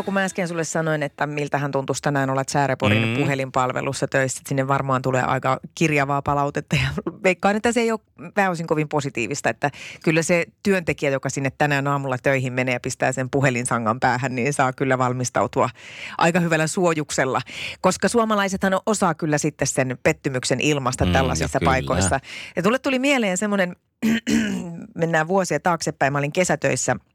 Mikko, 0.00 0.04
kun 0.08 0.14
mä 0.14 0.24
äsken 0.24 0.48
sulle 0.48 0.64
sanoin, 0.64 1.02
että 1.02 1.26
miltä 1.26 1.58
hän 1.58 1.72
tuntuisi 1.72 2.02
tänään 2.02 2.30
olla 2.30 2.42
Sääreporin 2.48 3.08
Mm. 3.08 3.14
puhelinpalvelussa 3.16 4.08
töissä, 4.08 4.40
että 4.40 4.48
sinne 4.48 4.68
varmaan 4.68 5.02
tulee 5.02 5.22
aika 5.22 5.60
kirjavaa 5.74 6.22
palautetta 6.22 6.76
ja 6.76 6.88
veikkaan, 7.22 7.56
että 7.56 7.72
se 7.72 7.80
ei 7.80 7.92
ole 7.92 8.00
pääosin 8.34 8.66
kovin 8.66 8.88
positiivista, 8.88 9.50
että 9.50 9.70
kyllä 10.04 10.22
se 10.22 10.46
työntekijä, 10.62 11.10
joka 11.10 11.28
sinne 11.30 11.52
tänään 11.58 11.86
aamulla 11.86 12.18
töihin 12.18 12.52
menee 12.52 12.74
ja 12.74 12.80
pistää 12.80 13.12
sen 13.12 13.30
puhelinsangan 13.30 14.00
päähän, 14.00 14.34
niin 14.34 14.52
saa 14.52 14.72
kyllä 14.72 14.98
valmistautua 14.98 15.70
aika 16.18 16.40
hyvällä 16.40 16.66
suojuksella, 16.66 17.40
koska 17.80 18.08
suomalaisethan 18.08 18.80
osaa 18.86 19.14
kyllä 19.14 19.38
sitten 19.38 19.66
sen 19.68 19.98
pettymyksen 20.02 20.60
ilmasta 20.60 21.04
Mm, 21.04 21.12
tällaisissa 21.12 21.58
paikoissa. 21.64 22.20
Ja 22.56 22.62
tulle 22.62 22.78
tuli 22.78 22.98
mieleen 22.98 23.36
semmoinen, 23.36 23.76
mennään 24.94 25.28
vuosia 25.28 25.60
taaksepäin, 25.60 26.12
mä 26.12 26.18
olin 26.18 26.32
kesätöissä– 26.32 26.96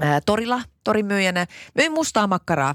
ää, 0.00 0.20
torilla, 0.20 0.60
torimyyjänä, 0.84 1.46
myin 1.74 1.92
mustaa 1.92 2.26
makkaraa. 2.26 2.74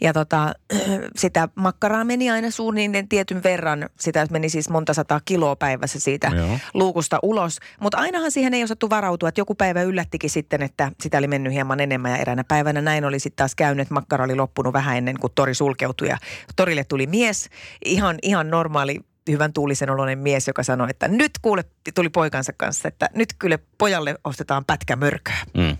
Ja 0.00 0.12
tota, 0.12 0.54
sitä 1.16 1.48
makkaraa 1.54 2.04
meni 2.04 2.30
aina 2.30 2.50
suunnilleen 2.50 3.08
tietyn 3.08 3.42
verran. 3.42 3.88
Sitä 4.00 4.26
meni 4.30 4.48
siis 4.48 4.70
monta 4.70 4.94
sataa 4.94 5.20
kiloa 5.24 5.56
päivässä 5.56 6.00
siitä 6.00 6.30
Joo. 6.36 6.58
luukusta 6.74 7.18
ulos. 7.22 7.58
Mutta 7.80 7.98
ainahan 7.98 8.30
siihen 8.30 8.54
ei 8.54 8.64
osattu 8.64 8.90
varautua, 8.90 9.28
että 9.28 9.40
joku 9.40 9.54
päivä 9.54 9.82
yllättikin 9.82 10.30
sitten, 10.30 10.62
että 10.62 10.92
sitä 11.00 11.18
oli 11.18 11.26
mennyt 11.26 11.52
hieman 11.52 11.80
enemmän. 11.80 12.10
Ja 12.10 12.16
eräänä 12.18 12.44
päivänä 12.44 12.80
näin 12.80 13.04
oli 13.04 13.18
sitten 13.18 13.36
taas 13.36 13.54
käynyt, 13.54 13.82
että 13.82 13.94
makkara 13.94 14.24
oli 14.24 14.34
loppunut 14.34 14.72
vähän 14.72 14.96
ennen 14.96 15.18
kuin 15.20 15.32
tori 15.34 15.54
sulkeutui. 15.54 16.08
Ja 16.08 16.18
torille 16.56 16.84
tuli 16.84 17.06
mies, 17.06 17.48
ihan, 17.84 18.18
ihan 18.22 18.50
normaali 18.50 19.00
hyvän 19.30 19.52
tuulisen 19.52 19.90
oloinen 19.90 20.18
mies, 20.18 20.46
joka 20.46 20.62
sanoi, 20.62 20.90
että 20.90 21.08
nyt 21.08 21.32
kuule, 21.42 21.64
tuli 21.94 22.08
poikansa 22.08 22.52
kanssa, 22.56 22.88
että 22.88 23.10
nyt 23.14 23.28
kyllä 23.38 23.58
pojalle 23.78 24.14
ostetaan 24.24 24.64
pätkä 24.64 24.96
mörköä. 24.96 25.36
Mm. 25.54 25.76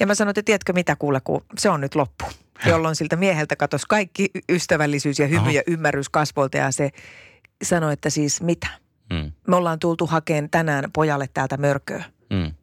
Ja 0.00 0.06
mä 0.06 0.14
sanoin, 0.14 0.30
että 0.30 0.42
tiedätkö 0.42 0.72
mitä 0.72 0.96
kuule, 0.96 1.20
kun 1.24 1.44
se 1.58 1.70
on 1.70 1.80
nyt 1.80 1.94
loppu. 1.94 2.24
Jolloin 2.66 2.96
siltä 2.96 3.16
mieheltä 3.16 3.56
katosi 3.56 3.86
kaikki 3.88 4.30
ystävällisyys 4.48 5.18
ja 5.18 5.26
hymy 5.26 5.40
Aha. 5.40 5.50
ja 5.50 5.62
ymmärrys 5.66 6.08
kasvolta 6.08 6.56
ja 6.56 6.70
se 6.70 6.90
sanoi, 7.62 7.92
että 7.92 8.10
siis 8.10 8.42
mitä? 8.42 8.66
Mm. 9.10 9.32
Me 9.48 9.56
ollaan 9.56 9.78
tultu 9.78 10.06
hakemaan 10.06 10.50
tänään 10.50 10.84
pojalle 10.92 11.28
täältä 11.34 11.56
mörköä. 11.56 12.04
Mm. 12.30 12.54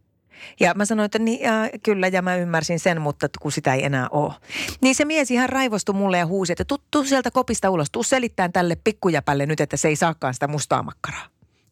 Ja 0.59 0.73
mä 0.73 0.85
sanoin, 0.85 1.05
että 1.05 1.19
niin, 1.19 1.41
ja, 1.41 1.53
kyllä, 1.83 2.07
ja 2.07 2.21
mä 2.21 2.35
ymmärsin 2.35 2.79
sen, 2.79 3.01
mutta 3.01 3.27
kun 3.39 3.51
sitä 3.51 3.73
ei 3.73 3.85
enää 3.85 4.07
ole. 4.09 4.33
Niin 4.81 4.95
se 4.95 5.05
mies 5.05 5.31
ihan 5.31 5.49
raivostui 5.49 5.95
mulle 5.95 6.17
ja 6.17 6.25
huusi, 6.25 6.51
että 6.51 6.65
tuu 6.91 7.03
sieltä 7.03 7.31
kopista 7.31 7.69
ulos, 7.69 7.91
tuu 7.91 8.03
selittämään 8.03 8.53
tälle 8.53 8.77
pikkujäpälle 8.83 9.45
nyt, 9.45 9.61
että 9.61 9.77
se 9.77 9.87
ei 9.87 9.95
saakaan 9.95 10.33
sitä 10.33 10.47
mustaa 10.47 10.83
makkaraa. 10.83 11.25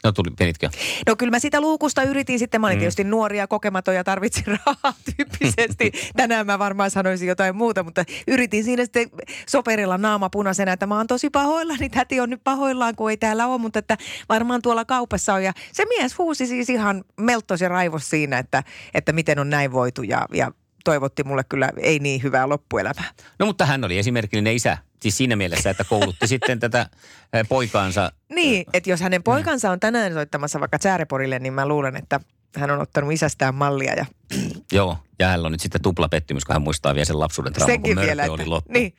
No 0.03 0.11
tuli, 0.11 0.29
penitkö? 0.37 0.69
No 1.07 1.15
kyllä 1.15 1.31
mä 1.31 1.39
sitä 1.39 1.61
luukusta 1.61 2.03
yritin 2.03 2.39
sitten. 2.39 2.61
Mä 2.61 2.67
olin 2.67 2.77
mm. 2.77 2.79
tietysti 2.79 3.03
nuoria 3.03 3.47
kokematon 3.47 3.95
ja 3.95 4.03
tarvitsin 4.03 4.45
rahaa 4.65 4.93
tyyppisesti. 5.15 5.91
Tänään 6.15 6.45
mä 6.45 6.59
varmaan 6.59 6.91
sanoisin 6.91 7.27
jotain 7.27 7.55
muuta, 7.55 7.83
mutta 7.83 8.03
yritin 8.27 8.63
siinä 8.63 8.85
sitten 8.85 9.09
soperilla 9.49 9.97
naama 9.97 10.29
punaisena, 10.29 10.71
että 10.71 10.87
mä 10.87 10.97
oon 10.97 11.07
tosi 11.07 11.29
pahoillani. 11.29 11.89
Täti 11.89 12.19
on 12.19 12.29
nyt 12.29 12.41
pahoillaan, 12.43 12.95
kun 12.95 13.09
ei 13.11 13.17
täällä 13.17 13.47
ole, 13.47 13.61
mutta 13.61 13.79
että 13.79 13.97
varmaan 14.29 14.61
tuolla 14.61 14.85
kaupassa 14.85 15.33
on. 15.33 15.43
Ja 15.43 15.53
se 15.71 15.85
mies 15.85 16.17
huusi 16.17 16.47
siis 16.47 16.69
ihan 16.69 17.03
meltos 17.19 17.61
ja 17.61 17.69
raivos 17.69 18.09
siinä, 18.09 18.39
että, 18.39 18.63
että 18.93 19.11
miten 19.11 19.39
on 19.39 19.49
näin 19.49 19.71
voitu 19.71 20.03
ja, 20.03 20.25
ja 20.33 20.51
toivotti 20.85 21.23
mulle 21.23 21.43
kyllä 21.49 21.71
ei 21.77 21.99
niin 21.99 22.23
hyvää 22.23 22.49
loppuelämää. 22.49 23.11
No 23.39 23.45
mutta 23.45 23.65
hän 23.65 23.83
oli 23.83 23.97
esimerkillinen 23.97 24.53
isä. 24.55 24.77
Siis 25.01 25.17
siinä 25.17 25.35
mielessä, 25.35 25.69
että 25.69 25.83
koulutti 25.83 26.27
sitten 26.33 26.59
tätä 26.59 26.89
eh, 27.33 27.47
poikaansa. 27.49 28.11
Niin, 28.29 28.65
että 28.73 28.89
jos 28.89 29.01
hänen 29.01 29.23
poikansa 29.23 29.71
on 29.71 29.79
tänään 29.79 30.13
soittamassa 30.13 30.59
vaikka 30.59 30.77
Sääreporille, 30.81 31.39
niin 31.39 31.53
mä 31.53 31.67
luulen, 31.67 31.95
että 31.95 32.19
hän 32.55 32.71
on 32.71 32.81
ottanut 32.81 33.11
isästään 33.11 33.55
mallia 33.55 33.93
ja 33.93 34.05
Joo, 34.71 34.97
ja 35.19 35.27
hänellä 35.27 35.45
on 35.45 35.51
nyt 35.51 35.61
sitten 35.61 35.81
tupla 35.81 36.09
pettymys, 36.09 36.45
kun 36.45 36.53
hän 36.53 36.61
muistaa 36.61 36.95
vielä 36.95 37.05
sen 37.05 37.19
lapsuuden 37.19 37.53
trauman, 37.53 37.67
kun 37.67 37.73
Senkin 37.75 37.95
mörkö 37.95 38.07
vielä, 38.07 38.31
oli 38.33 38.45
loppu. 38.45 38.73
niin, 38.73 38.93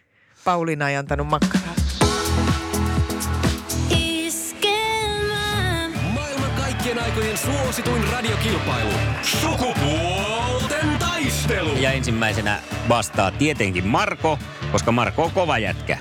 Pauliina 0.44 0.90
ei 0.90 0.96
antanut 0.96 1.26
makkaraa. 1.26 1.74
Maailman 6.14 6.50
kaikkien 6.50 6.98
aikojen 6.98 7.38
suosituin 7.38 8.04
radiokilpailu. 8.12 8.90
Sukupuolten 9.22 10.57
taistelu. 11.48 11.82
Ja 11.82 11.92
ensimmäisenä 11.92 12.60
vastaa 12.88 13.30
tietenkin 13.30 13.86
Marko, 13.86 14.38
koska 14.72 14.92
Marko 14.92 15.24
on 15.24 15.30
kova 15.30 15.58
jätkä. 15.58 15.98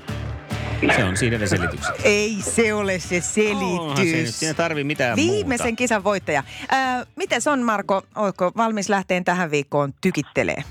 Se 0.96 1.04
on 1.04 1.18
siinä 1.18 1.38
ne 1.38 1.48
selitykset. 1.48 1.96
Ei 2.04 2.38
se 2.42 2.74
ole 2.74 3.00
se 3.00 3.22
Onhan 3.52 3.98
se 3.98 4.04
nyt, 4.04 4.12
selitys. 4.12 4.40
siinä 4.40 4.54
tarvii 4.54 4.84
mitään 4.84 5.16
Viimeisen 5.16 5.68
muuta. 5.68 5.78
kisan 5.78 6.04
voittaja. 6.04 6.44
Ää, 6.70 7.06
miten 7.16 7.42
on 7.52 7.62
Marko, 7.64 8.02
oletko 8.16 8.52
valmis 8.58 8.90
lähteen 8.90 9.26
tähän 9.26 9.52
viikkoon 9.52 9.94
tykittelee? 10.02 10.64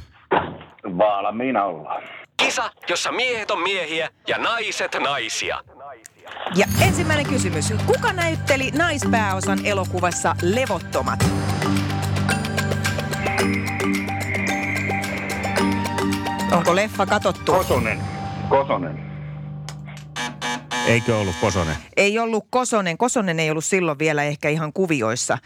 Valmiina 0.85 1.65
ollaan. 1.65 2.03
Kisa, 2.37 2.71
jossa 2.89 3.13
miehet 3.13 3.51
on 3.51 3.61
miehiä 3.63 4.09
ja 4.29 4.39
naiset 4.39 4.97
naisia. 5.01 5.61
Ja 6.57 6.67
ensimmäinen 6.81 7.27
kysymys. 7.27 7.73
Kuka 7.87 8.13
näytteli 8.13 8.71
naispääosan 8.71 9.67
elokuvassa 9.67 10.37
Levottomat? 10.43 11.25
Onko 16.57 16.77
leffa 16.77 17.07
katottu? 17.07 17.53
Kosonen. 17.53 18.01
Kosonen. 18.49 19.07
Eikö 20.87 21.19
ollut 21.19 21.35
Kosonen? 21.41 21.77
Ei 21.97 22.19
ollut 22.19 22.47
Kosonen. 22.51 22.99
Kosonen 22.99 23.41
ei 23.41 23.51
ollut 23.51 23.65
silloin 23.65 23.99
vielä 23.99 24.23
ehkä 24.23 24.49
ihan 24.49 24.73
kuvioissa. 24.73 25.39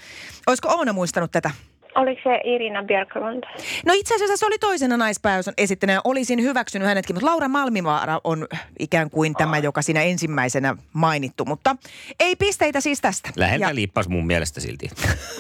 Olisiko 0.47 0.69
Oona 0.69 0.93
muistanut 0.93 1.31
tätä? 1.31 1.50
Oliko 1.94 2.20
se 2.25 2.40
Irina 2.44 2.82
Björklund? 2.82 3.44
No 3.87 3.92
itse 3.97 4.14
asiassa 4.14 4.37
se 4.37 4.47
oli 4.47 4.59
toisena 4.59 4.97
naispääosan 4.97 5.54
esittänä. 5.59 6.00
Olisin 6.04 6.42
hyväksynyt 6.42 6.88
hänetkin, 6.88 7.16
mutta 7.16 7.26
Laura 7.26 7.49
Malmivaara 7.49 8.20
on 8.25 8.47
ikään 8.78 9.11
kuin 9.11 9.35
tämä, 9.35 9.59
joka 9.59 9.82
siinä 9.82 10.02
ensimmäisenä 10.02 10.76
mainittu. 10.92 11.44
Mutta 11.44 11.76
ei 12.20 12.37
pisteitä 12.37 12.80
siis 12.80 13.00
tästä. 13.00 13.30
Läheltä 13.37 13.66
Ja- 13.66 13.75
liippas 13.75 14.09
mun 14.09 14.26
mielestä 14.26 14.61
silti. 14.61 14.90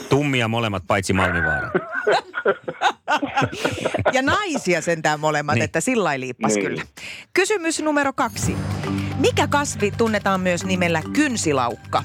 Tummia 0.08 0.48
molemmat 0.48 0.82
paitsi 0.86 1.12
Malmivaara. 1.12 1.70
Ja 4.12 4.22
naisia 4.22 4.80
sentään 4.80 5.20
molemmat, 5.20 5.54
Niin. 5.54 5.58
niin. 5.60 5.64
että 5.64 5.80
sillä 5.80 6.04
lailla 6.04 6.20
liippas 6.20 6.54
Niin. 6.54 6.66
kyllä. 6.66 6.82
Kysymys 7.32 7.82
numero 7.82 8.12
kaksi. 8.12 8.56
Mikä 9.18 9.46
kasvi 9.46 9.90
tunnetaan 9.90 10.40
myös 10.40 10.64
nimellä 10.64 11.02
kynsilaukka? 11.12 12.04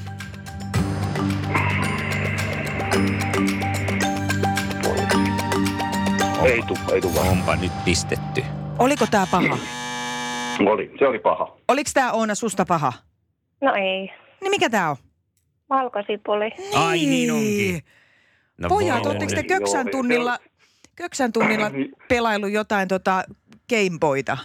Ei 6.45 6.61
tu, 6.67 6.77
ei 6.93 7.01
tu 7.01 7.15
vaan. 7.15 7.27
Onpa 7.27 7.55
nyt 7.55 7.71
pistetty. 7.85 8.43
Oliko 8.79 9.05
tämä 9.11 9.27
paha? 9.31 9.57
Oli, 10.59 10.91
se 10.99 11.07
oli 11.07 11.19
paha. 11.19 11.57
Oliko 11.67 11.89
tämä 11.93 12.11
Oona 12.11 12.35
susta 12.35 12.65
paha? 12.65 12.93
No 13.61 13.73
ei. 13.73 14.11
Niin 14.41 14.49
mikä 14.51 14.69
tämä 14.69 14.89
on? 14.89 14.95
Valkosipuli. 15.69 16.51
Ai 16.75 16.97
niin 16.97 17.31
onkin. 17.31 17.81
No 18.57 18.69
Pojat, 18.69 19.03
voi. 19.03 19.11
oletteko 19.11 19.31
te 19.35 19.43
köksän 19.43 19.85
se 19.85 19.91
tunnilla, 19.91 20.37
köksän 20.95 21.33
tunnilla 21.33 21.71
pelailu 22.07 22.47
jotain 22.47 22.87
tota 22.87 23.23
Gameboyta? 23.69 24.37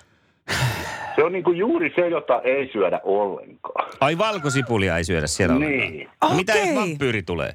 Se 1.17 1.25
on 1.25 1.33
niinku 1.33 1.53
juuri 1.53 1.93
se, 1.97 2.09
jota 2.09 2.41
ei 2.45 2.71
syödä 2.73 3.01
ollenkaan. 3.05 3.91
Ai 4.01 4.19
valkosipulia 4.19 4.97
ei 4.97 5.05
syödä 5.05 5.27
siellä 5.27 5.55
ollenkaan. 5.57 5.93
Niin. 5.93 6.09
No 6.23 6.35
Mitä 6.35 6.53
jos 6.53 6.63
Okei. 6.63 6.77
vampyyri 6.77 7.23
tulee? 7.23 7.53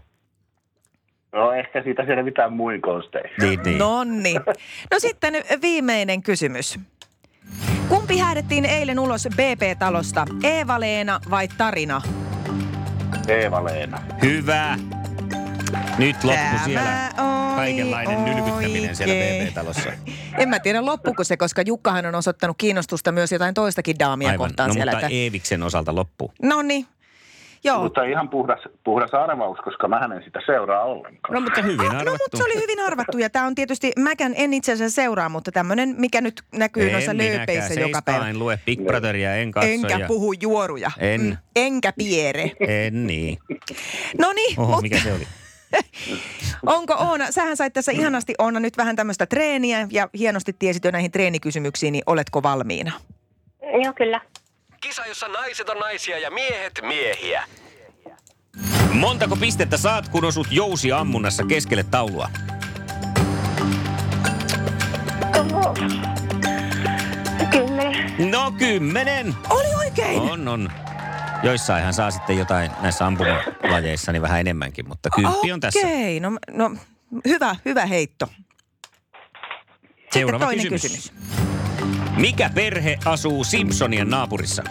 No 1.35 1.51
ehkä 1.53 1.83
siitä 1.83 2.05
selvitään 2.05 2.53
muin 2.53 2.81
konstein. 2.81 3.29
Niin, 3.41 3.59
niin. 3.65 3.77
Nonni. 3.77 4.33
No 4.91 4.99
sitten 4.99 5.33
viimeinen 5.61 6.23
kysymys. 6.23 6.79
Kumpi 7.89 8.17
häädettiin 8.17 8.65
eilen 8.65 8.99
ulos 8.99 9.27
BP-talosta? 9.35 10.25
Eeva-Leena 10.43 11.19
vai 11.29 11.47
Tarina? 11.47 12.01
Eeva-Leena. 13.27 14.01
Hyvä. 14.21 14.77
Nyt 15.97 16.23
loppu 16.23 16.39
Tämä 16.41 16.61
siellä. 16.65 17.09
oli 17.17 17.55
Kaikenlainen 17.55 18.25
nylkyttäminen 18.25 18.95
siellä 18.95 19.13
oikein. 19.13 19.47
BB-talossa. 19.47 19.89
En 20.37 20.49
mä 20.49 20.59
tiedä 20.59 20.85
loppuko 20.85 21.23
se, 21.23 21.37
koska 21.37 21.61
Jukkahan 21.61 22.05
on 22.05 22.15
osoittanut 22.15 22.57
kiinnostusta 22.57 23.11
myös 23.11 23.31
jotain 23.31 23.53
toistakin 23.53 23.99
daamia 23.99 24.29
Aivan. 24.29 24.47
kohtaan 24.47 24.67
No 24.67 24.73
siellä. 24.73 24.91
mutta 24.91 25.05
että... 25.05 25.15
Eeviksen 25.17 25.63
osalta 25.63 25.95
loppu. 25.95 26.31
No 26.41 26.61
niin. 26.61 26.85
Joo. 27.65 27.83
Mutta 27.83 28.03
ihan 28.03 28.29
puhdas, 28.29 28.59
puhdas 28.83 29.13
arvaus, 29.13 29.57
koska 29.63 29.87
mä 29.87 29.97
en 30.15 30.23
sitä 30.23 30.39
seuraa 30.45 30.83
ollenkaan. 30.83 31.33
No 31.33 31.41
mutta 31.41 31.61
hyvin 31.61 31.79
Ah, 31.79 31.93
no 31.93 31.99
arvattu. 31.99 32.19
mutta 32.23 32.37
se 32.37 32.43
oli 32.43 32.61
hyvin 32.61 32.79
arvattu 32.79 33.17
ja 33.17 33.29
tämä 33.29 33.45
on 33.45 33.55
tietysti, 33.55 33.91
mäkään 33.99 34.33
en 34.37 34.53
itse 34.53 34.71
asiassa 34.71 34.95
seuraa, 34.95 35.29
mutta 35.29 35.51
tämmöinen, 35.51 35.95
mikä 35.97 36.21
nyt 36.21 36.41
näkyy 36.55 36.91
noissa 36.91 37.11
en 37.11 37.17
lööpeissä 37.17 37.69
minäkään. 37.69 37.89
joka 37.89 38.01
päivä. 38.01 38.29
En 38.29 38.39
lue 38.39 38.59
Big 38.65 38.83
Brotheria, 38.85 39.35
en 39.35 39.51
katso. 39.51 39.69
Enkä 39.69 39.97
ja... 39.99 40.07
puhu 40.07 40.33
juoruja. 40.41 40.91
En. 40.99 41.21
Mm, 41.21 41.37
enkä 41.55 41.93
piere. 41.97 42.51
En 42.67 43.07
niin. 43.07 43.37
No 44.19 44.33
niin, 44.33 44.59
Oho, 44.59 44.67
mutta 44.67 44.81
mikä 44.81 44.97
se 44.97 45.13
oli? 45.13 45.27
onko 46.75 46.93
Oona, 46.93 47.31
sähän 47.31 47.57
sait 47.57 47.73
tässä 47.73 47.91
ihanasti 47.91 48.33
Oona 48.39 48.59
nyt 48.59 48.77
vähän 48.77 48.95
tämmöistä 48.95 49.25
treeniä 49.25 49.87
ja 49.91 50.09
hienosti 50.17 50.53
tiesit 50.53 50.85
jo 50.85 50.91
näihin 50.91 51.11
treenikysymyksiin, 51.11 51.91
niin 51.91 52.03
oletko 52.05 52.43
valmiina? 52.43 52.91
Joo, 53.83 53.93
kyllä. 53.93 54.21
Kisa, 54.85 55.05
jossa 55.05 55.27
naiset 55.27 55.69
on 55.69 55.77
naisia 55.77 56.19
ja 56.19 56.31
miehet 56.31 56.79
miehiä. 56.81 57.43
Montako 58.91 59.35
pistettä 59.35 59.77
saat, 59.77 60.09
kun 60.09 60.25
osut 60.25 60.47
jousi 60.51 60.91
ammunnassa 60.91 61.43
keskelle 61.43 61.83
taulua? 61.83 62.29
Kymmenen. 67.51 68.31
No 68.31 68.51
kymmenen. 68.51 69.35
Oli 69.49 69.75
oikein! 69.75 70.19
On, 70.21 70.47
on. 70.47 70.71
Joissainhan 71.43 71.93
saa 71.93 72.11
sitten 72.11 72.37
jotain 72.37 72.71
näissä 72.81 73.05
ampumalajeissa 73.05 74.11
niin 74.11 74.21
vähän 74.21 74.39
enemmänkin, 74.39 74.87
mutta 74.87 75.09
kymppi 75.15 75.51
on 75.51 75.59
tässä. 75.59 75.79
Okei, 75.79 76.19
no, 76.19 76.31
no 76.51 76.71
hyvä, 77.27 77.55
hyvä 77.65 77.85
heitto. 77.85 78.27
Seuraava 80.13 80.45
toinen 80.45 80.69
kysymys. 80.69 81.13
Mikä 82.17 82.49
perhe 82.55 82.97
asuu 83.05 83.43
Simpsonien 83.43 84.09
naapurissa? 84.09 84.63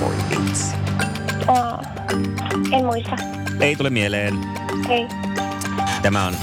Voi 0.00 0.14
vitsi. 0.30 0.74
Oh. 1.48 1.80
En 2.72 2.84
muista. 2.84 3.16
Ei 3.60 3.76
tule 3.76 3.90
mieleen. 3.90 4.34
Ei. 4.88 5.06
Tämä 6.02 6.26
on 6.26 6.34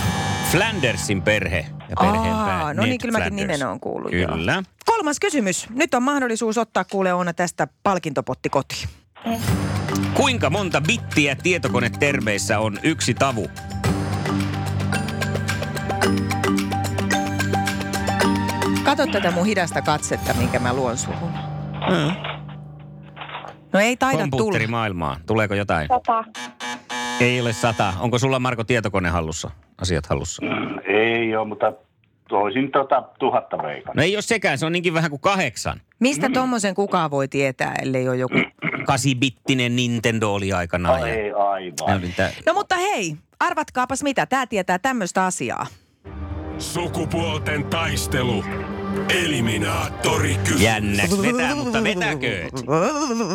Flandersin 0.51 1.22
perhe 1.22 1.66
ja 1.89 1.96
perheen 2.00 2.34
Aa, 2.34 2.74
no 2.74 2.82
Ned 2.82 2.89
niin, 2.89 3.01
kyllä 3.01 3.12
mäkin 3.12 3.34
Flanders. 3.34 3.60
nimen 3.60 3.68
on 3.72 3.80
kuullut, 3.80 4.13
joo. 4.13 4.32
Kyllä. 4.32 4.63
Kolmas 4.86 5.20
kysymys. 5.20 5.68
Nyt 5.70 5.94
on 5.94 6.04
mahdollisuus 6.04 6.58
ottaa 6.58 6.84
kuule 6.84 7.13
Oona 7.13 7.34
tästä 7.34 7.68
palkintopotti 7.84 8.50
kotiin. 8.50 8.89
Kuinka 10.13 10.50
monta 10.50 10.82
bittiä 10.82 11.36
tietokonetermeissä 11.36 12.60
on 12.60 12.80
yksi 12.84 13.13
tavu? 13.13 13.48
Kato 18.89 19.08
tätä 19.12 19.31
mun 19.31 19.46
hidasta 19.46 19.81
katsetta, 19.81 20.34
minkä 20.34 20.60
mä 20.60 20.74
luon 20.74 20.98
suhun. 20.98 21.31
No 23.74 23.79
ei 23.79 23.98
taida 23.98 24.17
tulla. 24.17 24.29
Kompuutterimaailmaa. 24.29 25.17
Tuleeko 25.25 25.53
jotain? 25.55 25.88
Sata. 25.88 26.24
Ei 27.19 27.41
ole 27.41 27.53
sata. 27.53 27.93
Onko 28.00 28.19
sulla 28.19 28.39
Marko 28.39 28.63
tietokone 28.63 29.10
hallussa? 29.10 29.51
Asiat 29.81 30.05
hallussa? 30.05 30.41
Ei 30.88 31.36
ole, 31.36 31.48
mutta 31.48 31.74
toisin 32.29 32.72
tota 32.72 33.01
tuhatta 33.19 33.58
veikan. 33.58 33.93
No 33.96 34.03
ei 34.03 34.15
ole 34.15 34.22
sekään. 34.22 34.58
Se 34.58 34.65
on 34.65 34.72
niinkin 34.72 34.93
vähän 34.93 35.10
kuin 35.10 35.22
kahdeksan. 35.22 35.81
Mistä 36.00 36.29
tommosen 36.29 36.75
kukaan 36.75 37.12
voi 37.12 37.27
tietää, 37.27 37.74
ellei 37.81 38.10
ole 38.10 38.17
joku... 38.17 38.36
Kasibittinen 38.86 39.75
Nintendo 39.75 40.34
oli 40.34 40.53
aikanaan. 40.53 41.00
ja- 41.00 41.08
Ei 41.15 41.31
aivan. 41.31 42.03
Ja 42.03 42.10
tää- 42.17 42.31
No 42.46 42.53
mutta 42.53 42.75
hei, 42.75 43.15
arvatkaapas 43.39 44.03
mitä, 44.03 44.25
tää 44.25 44.48
tietää 44.48 44.79
tämmöistä 44.79 45.25
asiaa. 45.25 45.65
Sukupuolten 46.58 47.63
taistelu. 47.65 48.43
Eliminaattori 49.10 50.36
kysymys. 50.44 50.62
Jännäks 50.62 51.22
vetää, 51.22 51.56
mutta 51.56 51.84
vetäkööt. 51.84 52.53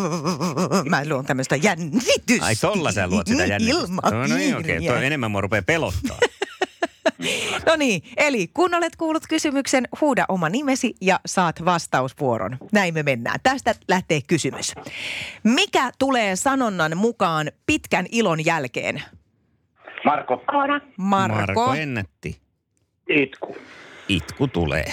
Mä 0.90 1.09
luon 1.09 1.25
tämmöistä 1.25 1.56
jännitystä. 1.56 2.44
Ai 2.44 2.56
tolla 2.56 2.92
sä 2.92 3.09
luot 3.09 3.26
sitä 3.26 3.47
jännitystä. 3.47 4.11
No, 4.11 4.26
no 4.26 4.37
niin, 4.37 4.56
okei. 4.56 4.78
Okay. 4.78 4.88
Toi 4.88 5.06
enemmän 5.06 5.30
mua 5.30 5.40
rupeaa 5.40 5.62
pelottaa. 5.62 6.18
No 7.66 7.76
niin, 7.76 8.02
eli 8.16 8.49
kun 8.54 8.75
olet 8.75 8.97
kuullut 8.97 9.23
kysymyksen, 9.28 9.88
huuda 10.00 10.25
oma 10.28 10.49
nimesi 10.49 10.94
ja 11.00 11.21
saat 11.26 11.64
vastausvuoron. 11.64 12.56
Näin 12.73 12.94
me 12.94 13.02
mennään. 13.02 13.40
Tästä 13.42 13.75
lähtee 13.88 14.21
kysymys. 14.26 14.75
Mikä 15.44 15.90
tulee 15.99 16.37
sanonnan 16.37 16.97
mukaan 16.97 17.50
pitkän 17.66 18.06
ilon 18.12 18.44
jälkeen? 18.44 19.02
Marko. 20.04 20.44
Marko. 20.97 21.35
Marko 21.37 21.75
ennätti. 21.75 22.40
itku. 23.09 23.56
Itku 24.08 24.49
tulee. 24.49 24.92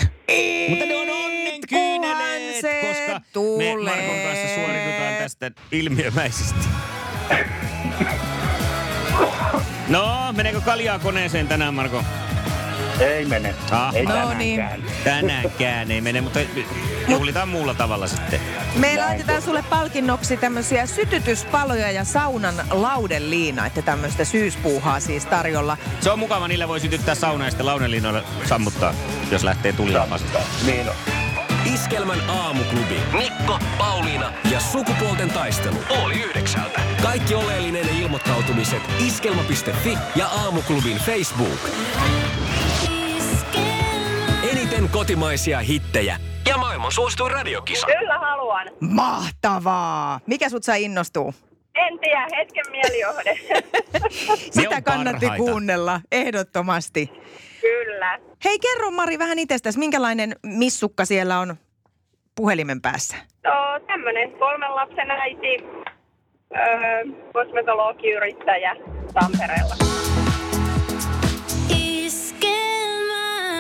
Mutta 0.70 0.86
ne 0.86 0.96
on 0.96 1.10
onnen 1.10 1.62
kyyneleet, 1.70 2.62
se 2.62 2.82
koska 2.88 3.14
me 3.14 3.22
tulee. 3.34 3.76
Markon 3.78 4.20
kanssa 4.24 4.56
suoritutaan 4.56 5.16
tästä 5.20 5.52
ilmiömäisesti. 5.72 6.68
No, 9.88 10.34
meneekö 10.36 10.62
kaljaa 10.62 11.00
koneeseen 11.00 11.48
tänään, 11.48 11.74
Marko? 11.74 12.04
Ei 13.02 13.26
mene. 13.26 13.56
Ah. 13.72 13.96
Ei 13.96 14.06
No 14.06 14.34
niin. 14.34 14.60
tänäänkään. 14.60 14.84
Tänäänkään 15.04 15.92
ei 15.92 16.02
mene, 16.02 16.22
mutta 16.22 16.40
juhlitaan 17.08 17.50
muulla 17.50 17.74
tavalla 17.74 18.08
sitten. 18.08 18.40
Me 18.76 18.98
laitetaan 18.98 19.42
sulle 19.42 19.64
palkinnoksi 19.70 20.38
tämmöisiä 20.38 20.86
sytytyspaloja 20.86 21.92
ja 21.92 22.04
saunan 22.04 22.56
laudenliina, 22.70 23.66
että 23.66 23.82
tämmöistä 23.82 24.26
syyspuuhaa 24.26 25.00
siis 25.00 25.26
tarjolla. 25.26 25.78
Se 26.02 26.12
on 26.12 26.20
mukava, 26.20 26.48
niillä 26.48 26.68
voi 26.68 26.80
sytyttää 26.80 27.16
saunaa 27.16 27.48
ja 27.48 27.52
sitten 27.52 27.66
launeliinoilla 27.66 28.24
sammuttaa, 28.46 28.94
jos 29.32 29.44
lähtee 29.44 29.74
tulilamaan. 29.74 30.22
Niin 30.66 30.90
on. 30.90 30.96
Iskelmän 31.74 32.30
aamuklubi. 32.30 33.00
Mikko, 33.18 33.60
Pauliina 33.78 34.34
ja 34.52 34.60
sukupuolten 34.60 35.30
taistelu. 35.30 35.78
Oli 36.04 36.22
yhdeksältä. 36.22 36.82
Kaikki 37.02 37.36
oleellinen 37.36 37.90
ilmoittautumiset 37.90 38.82
iskelma.fi 39.08 39.98
ja 40.16 40.28
aamuklubin 40.28 40.98
Facebook. 40.98 41.60
Kotimaisia 44.92 45.60
hittejä 45.60 46.18
ja 46.48 46.58
maailman 46.58 46.92
suosituin 46.92 47.32
radiokisa. 47.32 47.88
Kyllä 48.00 48.20
haluan. 48.20 48.68
Mahtavaa! 48.80 50.20
Mikä 50.28 50.50
sut 50.50 50.64
sai 50.64 50.84
innostua? 50.84 51.34
En 51.76 52.00
tiedä, 52.00 52.28
hetken 52.38 52.66
mielijohde. 52.72 53.40
Sitä 54.62 54.82
kannatti 54.82 55.26
parhaita. 55.26 55.44
kuunnella, 55.52 56.02
ehdottomasti. 56.12 57.12
Kyllä. 57.62 58.20
Hei, 58.46 58.60
kerro 58.60 58.92
Mari 58.92 59.20
vähän 59.20 59.40
itsestäsi, 59.40 59.80
minkälainen 59.80 60.36
missukka 60.44 61.06
siellä 61.06 61.40
on 61.40 61.56
puhelimen 62.36 62.82
päässä? 62.82 63.16
No, 63.44 63.52
tämmönen 63.88 64.32
kolmen 64.32 64.76
lapsen 64.76 65.12
äiti, 65.12 65.58
öö, 66.56 67.04
kosmetologiyrittäjä 67.34 68.76
Tampereella. 69.14 69.76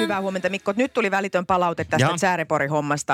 Hyvää 0.01 0.22
huomenta 0.22 0.50
Mikko. 0.50 0.74
Nyt 0.75 0.93
tuli 0.93 1.12
välitön 1.12 1.46
palaute 1.46 1.84
tästä 1.84 2.05
Joo. 2.08 2.17
Säärepori-hommasta. 2.17 3.13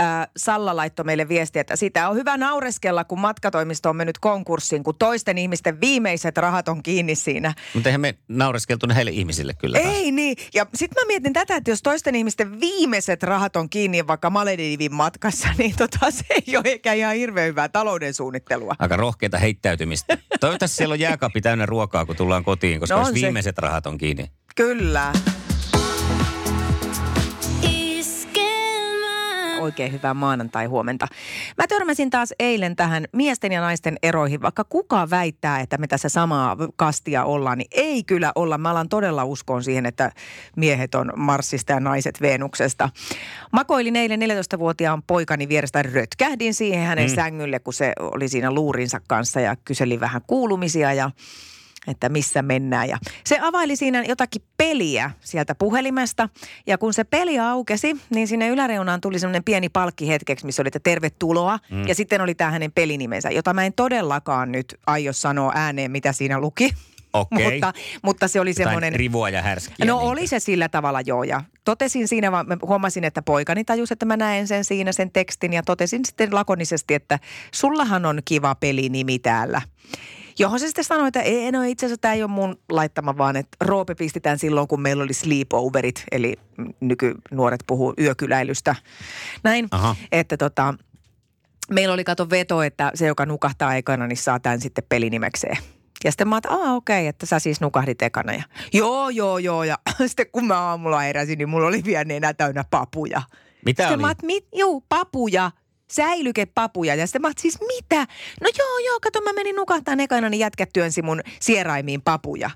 Äh, 0.00 0.28
Salla 0.36 0.76
laittoi 0.76 1.04
meille 1.04 1.28
viestiä, 1.28 1.60
että 1.60 1.76
sitä 1.76 2.08
on 2.08 2.16
hyvä 2.16 2.36
naureskella, 2.36 3.04
kun 3.04 3.20
matkatoimisto 3.20 3.90
on 3.90 3.96
mennyt 3.96 4.18
konkurssiin, 4.18 4.82
kun 4.84 4.94
toisten 4.98 5.38
ihmisten 5.38 5.80
viimeiset 5.80 6.36
rahat 6.36 6.68
on 6.68 6.82
kiinni 6.82 7.14
siinä. 7.14 7.54
Mutta 7.74 7.88
eihän 7.88 8.00
me 8.00 8.14
naureskeltu 8.28 8.86
heille 8.94 9.10
ihmisille 9.10 9.54
kyllä 9.54 9.78
taas. 9.80 9.94
Ei 9.94 10.12
niin. 10.12 10.36
Ja 10.54 10.66
sitten 10.74 11.02
mä 11.02 11.06
mietin 11.06 11.32
tätä, 11.32 11.56
että 11.56 11.70
jos 11.70 11.82
toisten 11.82 12.14
ihmisten 12.14 12.60
viimeiset 12.60 13.22
rahat 13.22 13.56
on 13.56 13.70
kiinni 13.70 14.06
vaikka 14.06 14.30
Maledivin 14.30 14.94
matkassa, 14.94 15.48
niin 15.58 15.74
tota, 15.78 16.10
se 16.10 16.24
ei 16.30 16.56
ole 16.56 16.64
ehkä 16.66 16.92
ihan 16.92 17.14
hirveän 17.14 17.48
hyvää 17.48 17.68
talouden 17.68 18.14
suunnittelua. 18.14 18.74
Aika 18.78 18.96
rohkeita 18.96 19.38
heittäytymistä. 19.38 20.18
Toivottavasti 20.40 20.76
siellä 20.76 20.92
on 20.92 21.00
jääkaappi 21.00 21.40
täynnä 21.40 21.66
ruokaa, 21.66 22.06
kun 22.06 22.16
tullaan 22.16 22.44
kotiin, 22.44 22.80
koska 22.80 22.94
No 22.94 23.00
jos 23.00 23.08
se. 23.08 23.14
viimeiset 23.14 23.58
rahat 23.58 23.86
on 23.86 23.98
kiinni. 23.98 24.30
Kyllä. 24.56 25.12
Oikein 29.60 29.92
hyvää 29.92 30.14
maanantai-huomenta. 30.14 31.06
Mä 31.58 31.66
törmäsin 31.66 32.10
taas 32.10 32.34
eilen 32.38 32.76
tähän 32.76 33.04
miesten 33.12 33.52
ja 33.52 33.60
naisten 33.60 33.96
eroihin. 34.02 34.42
Vaikka 34.42 34.64
kuka 34.64 35.10
väittää, 35.10 35.60
että 35.60 35.78
me 35.78 35.86
tässä 35.86 36.08
samaa 36.08 36.56
kastia 36.76 37.24
ollaan, 37.24 37.58
niin 37.58 37.68
ei 37.70 38.04
kyllä 38.04 38.32
olla. 38.34 38.58
Mä 38.58 38.70
alan 38.70 38.88
todella 38.88 39.24
uskoon 39.24 39.64
siihen, 39.64 39.86
että 39.86 40.12
miehet 40.56 40.94
on 40.94 41.12
Marsista 41.16 41.72
ja 41.72 41.80
naiset 41.80 42.20
Venuksesta. 42.20 42.88
Makoilin 43.52 43.96
eilen 43.96 44.20
14-vuotiaan 44.20 45.02
poikani 45.02 45.48
vierestä 45.48 45.82
rötkähdin 45.82 46.54
siihen 46.54 46.86
hänen 46.86 47.10
mm. 47.10 47.14
sängylle, 47.14 47.58
kun 47.58 47.74
se 47.74 47.92
oli 48.00 48.28
siinä 48.28 48.50
luurinsa 48.50 49.00
kanssa 49.08 49.40
ja 49.40 49.56
kyseli 49.64 50.00
vähän 50.00 50.20
kuulumisia 50.26 50.92
ja 50.92 51.10
että 51.86 52.08
missä 52.08 52.42
mennään. 52.42 52.88
Ja 52.88 52.98
se 53.24 53.38
availi 53.42 53.76
siinä 53.76 54.02
jotakin 54.02 54.42
peliä 54.56 55.10
sieltä 55.20 55.54
puhelimesta. 55.54 56.28
Ja 56.66 56.78
kun 56.78 56.94
se 56.94 57.04
peli 57.04 57.38
aukesi, 57.38 57.96
niin 58.10 58.28
sinne 58.28 58.48
yläreunaan 58.48 59.00
tuli 59.00 59.18
semmoinen 59.18 59.44
pieni 59.44 59.68
palkki 59.68 60.08
hetkeksi, 60.08 60.46
missä 60.46 60.62
oli, 60.62 60.68
että 60.68 60.80
tervetuloa. 60.80 61.58
Mm. 61.70 61.88
Ja 61.88 61.94
sitten 61.94 62.20
oli 62.20 62.34
tämä 62.34 62.50
hänen 62.50 62.72
pelinimensä, 62.72 63.30
jota 63.30 63.54
mä 63.54 63.66
en 63.66 63.72
todellakaan 63.72 64.52
nyt 64.52 64.74
aio 64.86 65.12
sanoa 65.12 65.52
ääneen, 65.54 65.90
mitä 65.90 66.12
siinä 66.12 66.40
luki. 66.40 66.70
Okei. 67.12 67.44
mutta, 67.50 67.72
mutta 68.02 68.28
se 68.28 68.40
oli 68.40 68.50
Jotain 68.50 68.66
semmoinen... 68.66 68.92
rivua 68.92 69.30
ja 69.30 69.42
härskiä. 69.42 69.86
No 69.86 69.98
niin. 69.98 70.08
oli 70.08 70.26
se 70.26 70.38
sillä 70.38 70.68
tavalla 70.68 71.00
joo 71.00 71.22
ja 71.22 71.42
totesin 71.64 72.08
siinä, 72.08 72.32
vaan 72.32 72.48
mä 72.48 72.56
huomasin, 72.62 73.04
että 73.04 73.22
poikani 73.22 73.64
tajusi, 73.64 73.92
että 73.92 74.06
mä 74.06 74.16
näen 74.16 74.48
sen 74.48 74.64
siinä 74.64 74.92
sen 74.92 75.10
tekstin 75.10 75.52
ja 75.52 75.62
totesin 75.62 76.04
sitten 76.04 76.34
lakonisesti, 76.34 76.94
että 76.94 77.18
sullahan 77.52 78.06
on 78.06 78.22
kiva 78.24 78.54
pelinimi 78.54 79.18
täällä. 79.18 79.62
Johon 80.40 80.60
se 80.60 80.66
sitten 80.66 80.84
sanoi, 80.84 81.08
että 81.08 81.20
ei, 81.20 81.52
no 81.52 81.62
itse 81.62 81.86
asiassa 81.86 82.00
tämä 82.00 82.14
ei 82.14 82.22
ole 82.22 82.30
mun 82.30 82.56
laittama, 82.70 83.18
vaan 83.18 83.36
että 83.36 83.56
Roope 83.60 83.94
pistetään 83.94 84.38
silloin, 84.38 84.68
kun 84.68 84.80
meillä 84.80 85.02
oli 85.02 85.14
sleepoverit, 85.14 86.04
eli 86.12 86.36
nykynuoret 86.80 87.60
puhuu 87.66 87.94
yökyläilystä. 87.98 88.76
Näin, 89.42 89.68
Aha. 89.70 89.96
että 90.12 90.36
tota, 90.36 90.74
meillä 91.70 91.94
oli 91.94 92.04
kato 92.04 92.30
veto, 92.30 92.62
että 92.62 92.92
se, 92.94 93.06
joka 93.06 93.26
nukahtaa 93.26 93.68
aikana, 93.68 94.06
niin 94.06 94.16
saa 94.16 94.40
tämän 94.40 94.60
sitten 94.60 94.84
pelinimekseen. 94.88 95.56
Ja 96.04 96.10
sitten 96.12 96.28
mä 96.28 96.34
oon, 96.34 96.38
että 96.38 96.72
okei, 96.72 97.06
että 97.06 97.26
sä 97.26 97.38
siis 97.38 97.60
nukahdit 97.60 98.02
ekana. 98.02 98.32
Ja, 98.32 98.42
joo, 98.72 99.08
joo, 99.08 99.38
joo. 99.38 99.64
Ja 99.64 99.78
sitten 100.06 100.26
kun 100.32 100.46
mä 100.46 100.60
aamulla 100.60 101.00
heräsin, 101.00 101.38
niin 101.38 101.48
mulla 101.48 101.66
oli 101.66 101.84
vielä 101.84 102.04
nenä 102.04 102.34
täynnä 102.34 102.64
papuja. 102.70 103.22
Mitä 103.64 103.82
sitten 103.82 103.94
oli? 103.94 104.00
mä 104.02 104.06
oon, 104.06 104.14
mit, 104.22 104.48
juu, 104.54 104.84
papuja. 104.88 105.50
Säilykepapuja. 105.90 106.94
Ja 106.94 107.06
sitten 107.06 107.22
mä 107.22 107.28
oon, 107.28 107.34
siis 107.38 107.58
mitä? 107.60 108.06
No 108.40 108.50
joo, 108.58 108.78
joo, 108.78 109.00
kato 109.00 109.20
mä 109.20 109.32
menin 109.32 109.56
nukahtaan 109.56 110.00
ekana, 110.00 110.28
niin 110.28 110.40
jätkät 110.40 110.70
työnsi 110.72 111.02
mun 111.02 111.20
sieraimiin 111.40 112.02
papuja. 112.02 112.50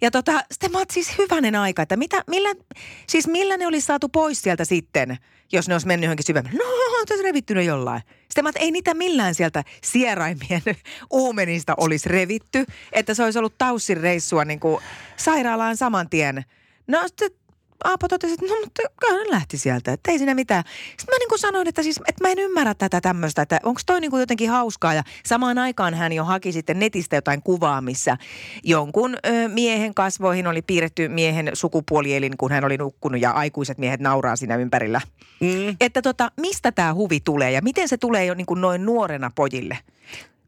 Ja 0.00 0.10
tota, 0.10 0.32
sitten 0.52 0.72
mä 0.72 0.78
oon, 0.78 0.86
siis 0.92 1.18
hyvänen 1.18 1.54
aika, 1.54 1.82
että 1.82 1.96
mitä, 1.96 2.24
millä, 2.26 2.54
siis 3.08 3.26
millä 3.26 3.56
ne 3.56 3.66
olisi 3.66 3.86
saatu 3.86 4.08
pois 4.08 4.42
sieltä 4.42 4.64
sitten, 4.64 5.16
jos 5.52 5.68
ne 5.68 5.74
olisi 5.74 5.86
mennyt 5.86 6.04
johonkin 6.04 6.26
syvemmälle. 6.26 6.58
No, 6.58 6.64
tässä 7.08 7.22
revittynyt 7.22 7.66
jollain. 7.66 8.02
Sitten 8.20 8.44
mä 8.44 8.48
että 8.48 8.60
ei 8.60 8.70
niitä 8.70 8.94
millään 8.94 9.34
sieltä 9.34 9.64
sieraimien 9.84 10.62
uumenista 11.10 11.74
olisi 11.76 12.08
revitty, 12.08 12.64
että 12.92 13.14
se 13.14 13.24
olisi 13.24 13.38
ollut 13.38 13.58
taussin 13.58 13.96
reissua 13.96 14.44
niin 14.44 14.60
kuin 14.60 14.82
sairaalaan 15.16 15.76
saman 15.76 16.10
tien. 16.10 16.44
No 16.86 17.02
sitten 17.08 17.30
Aapo 17.84 18.08
totesi, 18.08 18.34
että 18.34 18.46
no 18.46 18.60
mutta 18.60 18.82
kyllä 19.00 19.24
ne 19.24 19.30
lähti 19.30 19.58
sieltä, 19.58 19.92
että 19.92 20.10
ei 20.10 20.18
siinä 20.18 20.34
mitään. 20.34 20.64
Sitten 20.96 21.14
mä 21.14 21.18
niin 21.18 21.28
kuin 21.28 21.38
sanoin, 21.38 21.68
että 21.68 21.82
siis, 21.82 22.00
että 22.08 22.24
mä 22.24 22.30
en 22.30 22.38
ymmärrä 22.38 22.74
tätä 22.74 23.00
tämmöistä, 23.00 23.42
että 23.42 23.60
onko 23.62 23.80
toi 23.86 24.00
niin 24.00 24.10
kuin 24.10 24.20
jotenkin 24.20 24.50
hauskaa. 24.50 24.94
Ja 24.94 25.02
samaan 25.26 25.58
aikaan 25.58 25.94
hän 25.94 26.12
jo 26.12 26.24
haki 26.24 26.52
sitten 26.52 26.78
netistä 26.78 27.16
jotain 27.16 27.42
kuvaa, 27.42 27.80
missä 27.80 28.16
jonkun 28.64 29.16
ö, 29.26 29.48
miehen 29.48 29.94
kasvoihin 29.94 30.46
oli 30.46 30.62
piirretty 30.62 31.08
miehen 31.08 31.50
sukupuolielin, 31.52 32.36
kun 32.36 32.52
hän 32.52 32.64
oli 32.64 32.76
nukkunut 32.76 33.20
ja 33.20 33.30
aikuiset 33.30 33.78
miehet 33.78 34.00
nauraa 34.00 34.36
siinä 34.36 34.56
ympärillä. 34.56 35.00
Mm. 35.40 35.76
Että 35.80 36.02
tota, 36.02 36.30
mistä 36.40 36.72
tämä 36.72 36.94
huvi 36.94 37.20
tulee 37.20 37.50
ja 37.50 37.62
miten 37.62 37.88
se 37.88 37.96
tulee 37.96 38.24
jo 38.24 38.34
niin 38.34 38.46
kuin 38.46 38.60
noin 38.60 38.86
nuorena 38.86 39.30
pojille? 39.34 39.78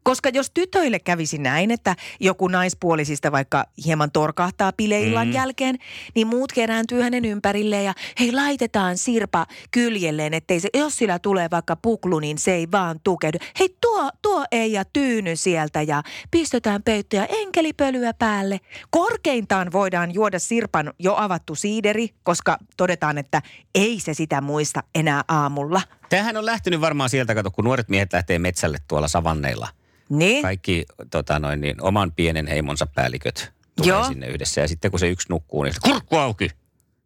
Koska 0.07 0.29
jos 0.29 0.51
tytöille 0.53 0.99
kävisi 0.99 1.37
näin, 1.37 1.71
että 1.71 1.95
joku 2.19 2.47
naispuolisista 2.47 3.31
vaikka 3.31 3.65
hieman 3.85 4.11
torkahtaa 4.11 4.73
bileillan 4.73 5.27
mm. 5.27 5.33
jälkeen, 5.33 5.75
niin 6.15 6.27
muut 6.27 6.51
kerääntyy 6.51 7.01
hänen 7.01 7.25
ympärilleen 7.25 7.85
ja 7.85 7.93
hei 8.19 8.31
laitetaan 8.31 8.97
Sirpa 8.97 9.45
kyljelleen, 9.71 10.33
ettei 10.33 10.59
se, 10.59 10.69
jos 10.73 10.97
sillä 10.97 11.19
tulee 11.19 11.47
vaikka 11.51 11.75
puklu, 11.75 12.19
niin 12.19 12.37
se 12.37 12.53
ei 12.53 12.67
vaan 12.71 12.99
tukeudu. 13.03 13.37
Hei 13.59 13.75
tuo, 13.81 14.09
tuo 14.21 14.45
ei 14.51 14.71
ja 14.71 14.85
tyyny 14.85 15.35
sieltä 15.35 15.81
ja 15.81 16.03
pistetään 16.31 16.83
peittoja 16.83 17.25
enkelipölyä 17.25 18.13
päälle. 18.13 18.59
Korkeintaan 18.89 19.71
voidaan 19.71 20.13
juoda 20.13 20.39
Sirpan 20.39 20.93
jo 20.99 21.15
avattu 21.17 21.55
siideri, 21.55 22.09
koska 22.23 22.57
todetaan, 22.77 23.17
että 23.17 23.41
ei 23.75 23.99
se 23.99 24.13
sitä 24.13 24.41
muista 24.41 24.83
enää 24.95 25.23
aamulla. 25.27 25.81
Tämähän 26.09 26.37
on 26.37 26.45
lähtenyt 26.45 26.81
varmaan 26.81 27.09
sieltä, 27.09 27.35
kato, 27.35 27.51
kun 27.51 27.65
nuoret 27.65 27.89
miehet 27.89 28.13
lähtee 28.13 28.39
metsälle 28.39 28.77
tuolla 28.87 29.07
savanneilla. 29.07 29.67
Niin? 30.09 30.41
Kaikki 30.41 30.85
tota 31.11 31.39
noin, 31.39 31.61
niin, 31.61 31.83
oman 31.83 32.11
pienen 32.11 32.47
heimonsa 32.47 32.87
päälliköt 32.95 33.51
tulee 33.75 33.89
Joo. 33.89 34.03
sinne 34.03 34.27
yhdessä. 34.27 34.61
Ja 34.61 34.67
sitten 34.67 34.91
kun 34.91 34.99
se 34.99 35.09
yksi 35.09 35.29
nukkuu, 35.29 35.63
niin 35.63 35.73
kurkku 35.83 36.15
auki. 36.15 36.49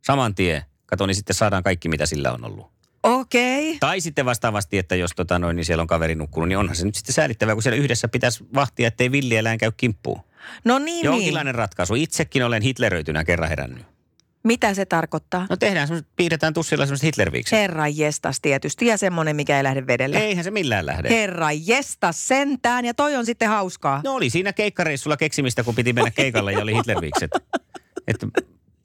Saman 0.02 0.36
tien. 0.36 0.62
Kato, 0.86 1.06
niin 1.06 1.16
sitten 1.16 1.36
saadaan 1.36 1.64
kaikki, 1.64 1.90
mitä 1.90 2.06
sillä 2.06 2.32
on 2.32 2.46
ollut. 2.46 2.72
Okei. 3.04 3.70
Okay. 3.70 3.80
Tai 3.80 4.02
sitten 4.02 4.26
vastaavasti, 4.26 4.78
että 4.78 4.96
jos 4.96 5.12
tota 5.16 5.40
noin, 5.40 5.56
niin 5.56 5.66
siellä 5.66 5.82
on 5.82 5.88
kaveri 5.88 6.16
nukkunut, 6.16 6.50
niin 6.50 6.58
onhan 6.58 6.76
se 6.76 6.86
nyt 6.86 6.96
sitten 6.96 7.14
säälittävää, 7.14 7.56
kun 7.56 7.64
siellä 7.64 7.78
yhdessä 7.78 8.08
pitäisi 8.08 8.44
vahtia, 8.56 8.88
ettei 8.88 9.12
villieläin 9.12 9.58
käy 9.58 9.72
kimppuun. 9.78 10.22
No 10.66 10.80
niin, 10.80 10.86
niin. 10.86 11.06
Jonkinlainen 11.06 11.56
ratkaisu. 11.56 11.96
Itsekin 11.96 12.46
olen 12.46 12.62
hitleröitynä 12.62 13.24
kerran 13.24 13.50
herännyt. 13.50 13.86
Mitä 14.44 14.74
se 14.74 14.86
tarkoittaa? 14.86 15.48
No 15.50 15.58
tehdään 15.58 15.88
semmoset, 15.88 16.08
piirretään 16.16 16.54
tussilla 16.54 16.86
semmoiset 16.86 17.04
hitlerviikset. 17.06 17.60
Herra 17.60 17.88
jestas 17.88 18.40
tietysti 18.42 18.86
ja 18.86 18.98
semmoinen, 18.98 19.36
mikä 19.36 19.58
ei 19.58 19.64
lähde 19.64 19.88
vedelle. 19.88 20.18
Eihän 20.18 20.44
se 20.44 20.52
millään 20.52 20.86
lähde. 20.86 21.10
Herra 21.10 21.52
jestas 21.52 22.28
sentään 22.28 22.86
ja 22.86 22.94
toi 22.94 23.16
on 23.16 23.26
sitten 23.26 23.50
hauskaa. 23.50 24.02
No 24.04 24.14
oli 24.14 24.30
siinä 24.30 24.54
keikkareissulla 24.54 25.18
keksimistä, 25.18 25.64
kun 25.64 25.76
piti 25.76 25.94
mennä 25.94 26.12
keikalle 26.12 26.54
ja 26.54 26.60
oli 26.60 26.76
Hitlervikset. 26.76 27.32
Että 28.08 28.28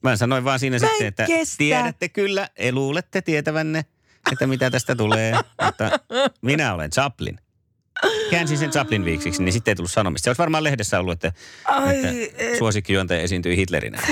mä 0.03 0.17
sanoin 0.17 0.45
vaan 0.45 0.59
siinä 0.61 0.79
Mä 0.79 0.87
en 0.87 0.91
sitten, 0.91 1.07
että 1.07 1.27
kestä. 1.27 1.59
tiedätte 1.59 2.09
kyllä, 2.09 2.49
ja 2.59 2.73
luulette 2.73 3.23
tietävänne, 3.23 3.85
että 4.33 4.47
mitä 4.47 4.71
tästä 4.71 4.97
tulee. 4.97 5.35
Mutta 5.65 5.91
minä 6.43 6.75
olen 6.75 6.91
Chaplin. 6.91 7.39
Käänsin 8.31 8.59
sen 8.59 8.71
Chaplin 8.71 9.05
viiksiksi, 9.05 9.43
niin 9.43 9.53
sitten 9.53 9.73
ei 9.73 9.77
tullut 9.77 9.91
sanomista. 9.91 10.25
Se 10.25 10.31
olisi 10.31 10.39
varmaan 10.39 10.65
lehdessä 10.65 11.01
ollut, 11.01 11.13
että, 11.13 11.33
Ai, 11.65 12.25
että 12.39 12.59
suosikkijuontaja 12.59 13.21
esiintyi 13.21 13.57
Hitlerinä. 13.57 14.03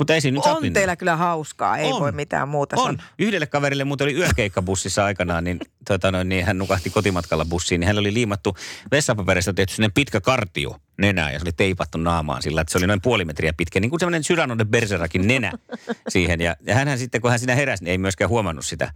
Mutta 0.00 0.14
ei 0.14 0.20
siinä 0.20 0.34
nyt 0.38 0.46
On 0.46 0.56
Chaplin- 0.56 0.72
teillä 0.72 0.96
kyllä 0.96 1.16
hauskaa, 1.16 1.76
ei 1.78 1.92
On. 1.92 2.00
voi 2.00 2.12
mitään 2.12 2.48
muuta 2.48 2.76
On. 2.76 2.86
sanoa. 2.86 3.02
Yhdelle 3.18 3.46
kaverille 3.46 3.84
muuten 3.84 4.04
oli 4.04 4.14
yökeikkabussissa 4.14 5.04
aikanaan, 5.04 5.44
niin, 5.44 5.58
tota 5.88 6.10
noin, 6.12 6.28
niin 6.28 6.44
hän 6.46 6.58
nukahti 6.58 6.90
kotimatkalla 6.90 7.44
bussiin. 7.44 7.80
Niin 7.80 7.86
hänellä 7.86 8.00
oli 8.00 8.14
liimattu 8.14 8.56
vessapaperista 8.90 9.52
tehty 9.52 9.74
sellainen 9.74 9.92
pitkä 9.94 10.20
kartio 10.20 10.76
nenää 10.98 11.32
ja 11.32 11.38
se 11.38 11.42
oli 11.44 11.52
teipattu 11.52 11.98
naamaan 11.98 12.42
sillä, 12.42 12.60
että 12.60 12.72
se 12.72 12.78
oli 12.78 12.86
noin 12.86 13.00
puoli 13.02 13.24
metriä 13.24 13.52
pitkä. 13.56 13.80
Niin 13.80 13.90
kuin 13.90 14.00
semmoinen 14.00 14.22
Cyrano 14.22 14.56
Berserakin 14.64 15.26
nenä 15.26 15.52
siihen. 16.08 16.40
Ja, 16.40 16.56
ja 16.66 16.74
hänhän 16.74 16.98
sitten, 16.98 17.20
kun 17.20 17.30
hän 17.30 17.38
siinä 17.40 17.54
heräsi, 17.54 17.84
niin 17.84 17.90
ei 17.90 17.98
myöskään 17.98 18.28
huomannut 18.30 18.66
sitä, 18.66 18.92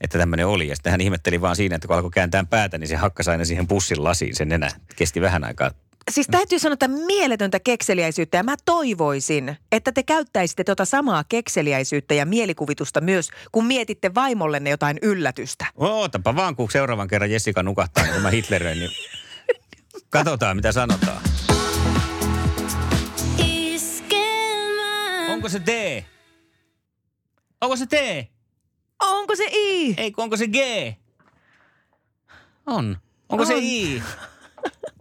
että 0.00 0.18
tämmöinen 0.18 0.46
oli. 0.46 0.68
Ja 0.68 0.76
sitten 0.76 0.90
hän 0.90 1.00
ihmetteli 1.00 1.40
vaan 1.40 1.56
siinä, 1.56 1.76
että 1.76 1.88
kun 1.88 1.96
alkoi 1.96 2.10
kääntää 2.10 2.44
päätä, 2.44 2.78
niin 2.78 2.88
se 2.88 2.96
hakkasi 2.96 3.30
aina 3.30 3.44
siihen 3.44 3.68
bussin 3.68 4.04
lasiin 4.04 4.36
sen 4.36 4.48
nenä. 4.48 4.70
Kesti 4.96 5.20
vähän 5.20 5.44
aikaa. 5.44 5.70
Siis 6.08 6.26
täytyy 6.30 6.58
sanoa, 6.58 6.72
että 6.72 6.88
mieletöntä 6.88 7.60
kekseliäisyyttä 7.60 8.36
ja 8.36 8.42
mä 8.42 8.54
toivoisin, 8.64 9.56
että 9.72 9.92
te 9.92 10.02
käyttäisitte 10.02 10.64
tota 10.64 10.84
samaa 10.84 11.24
kekseliäisyyttä 11.28 12.14
ja 12.14 12.26
mielikuvitusta 12.26 13.00
myös, 13.00 13.30
kun 13.52 13.66
mietitte 13.66 14.14
vaimollenne 14.14 14.70
jotain 14.70 14.98
yllätystä. 15.02 15.66
Ootapa 15.76 16.36
vaan, 16.36 16.56
kun 16.56 16.70
seuraavan 16.70 17.08
kerran 17.08 17.30
Jessica 17.30 17.62
nukahtaa, 17.62 18.04
niin 18.04 18.12
kun 18.12 18.22
mä 18.22 18.30
Hitlerin, 18.30 18.78
niin 18.78 18.90
katsotaan 20.10 20.56
mitä 20.56 20.72
sanotaan. 20.72 21.20
Onko 25.28 25.48
se 25.48 25.62
D? 25.66 26.02
Onko 27.60 27.76
se 27.76 27.86
T? 27.86 27.92
Onko 29.00 29.36
se 29.36 29.44
I? 29.44 29.94
Ei, 29.96 30.12
onko 30.16 30.36
se 30.36 30.46
G? 30.46 30.56
On. 32.66 32.98
Onko 33.28 33.44
se 33.44 33.54
On. 33.54 33.62
I? 33.62 34.02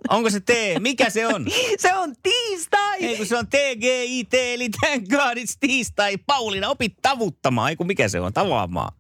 Onko 0.10 0.30
se 0.30 0.40
T? 0.40 0.50
Mikä 0.80 1.10
se 1.10 1.28
on? 1.28 1.46
Se 1.80 1.96
on 1.96 2.16
tiistai! 2.24 3.06
Ei, 3.06 3.18
kun 3.18 3.26
se 3.26 3.38
on 3.38 3.48
T, 3.48 3.54
G, 3.80 3.84
I, 4.06 4.24
T, 4.24 4.34
eli 4.34 4.70
thank 4.70 5.10
God 5.10 5.38
it's 5.38 5.58
tiistai. 5.60 6.18
Pauliina, 6.18 6.70
opit 6.70 6.94
tavuttamaan. 7.02 7.70
Ei, 7.70 7.76
kun 7.76 7.88
mikä 7.88 8.08
se 8.08 8.20
on? 8.20 8.34
Tavaamaan. 8.34 8.94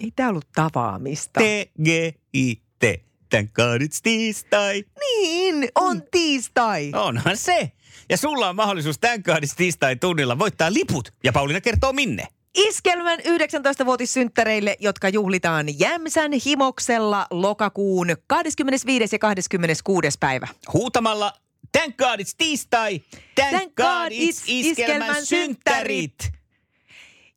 Ei 0.00 0.12
tää 0.16 0.28
ollut 0.28 0.48
tavaamista. 0.54 1.40
T, 1.40 1.44
G, 1.84 1.88
I, 2.34 2.56
T. 2.78 2.84
Thank 3.30 3.52
God 3.52 3.82
it's 3.82 4.00
tiistai. 4.02 4.84
Niin, 5.00 5.68
on 5.74 6.02
tiistai. 6.10 6.92
Onhan 6.94 7.36
se. 7.36 7.72
Ja 8.08 8.16
sulla 8.16 8.48
on 8.48 8.56
mahdollisuus 8.56 8.98
Thank 8.98 9.24
God 9.24 9.36
it's 9.36 9.54
tiistai 9.56 9.96
tunnilla 9.96 10.38
voittaa 10.38 10.72
liput. 10.72 11.14
Ja 11.24 11.32
Pauliina 11.32 11.60
kertoo 11.60 11.92
minne. 11.92 12.28
Iskelmän 12.56 13.18
19-vuotissynttäreille, 13.18 14.76
jotka 14.80 15.08
juhlitaan 15.08 15.78
Jämsän 15.78 16.32
himoksella 16.32 17.26
lokakuun 17.30 18.06
25. 18.26 19.14
ja 19.14 19.18
26. 19.18 20.08
päivä. 20.20 20.48
Huutamalla 20.72 21.32
Thank 21.72 21.96
God 21.96 22.20
it's 22.20 22.34
tiistai. 22.38 23.00
Thank, 23.34 23.74
God 23.74 24.12
it's 24.12 24.42
iskelmän 24.46 25.26
synttärit. 25.26 26.32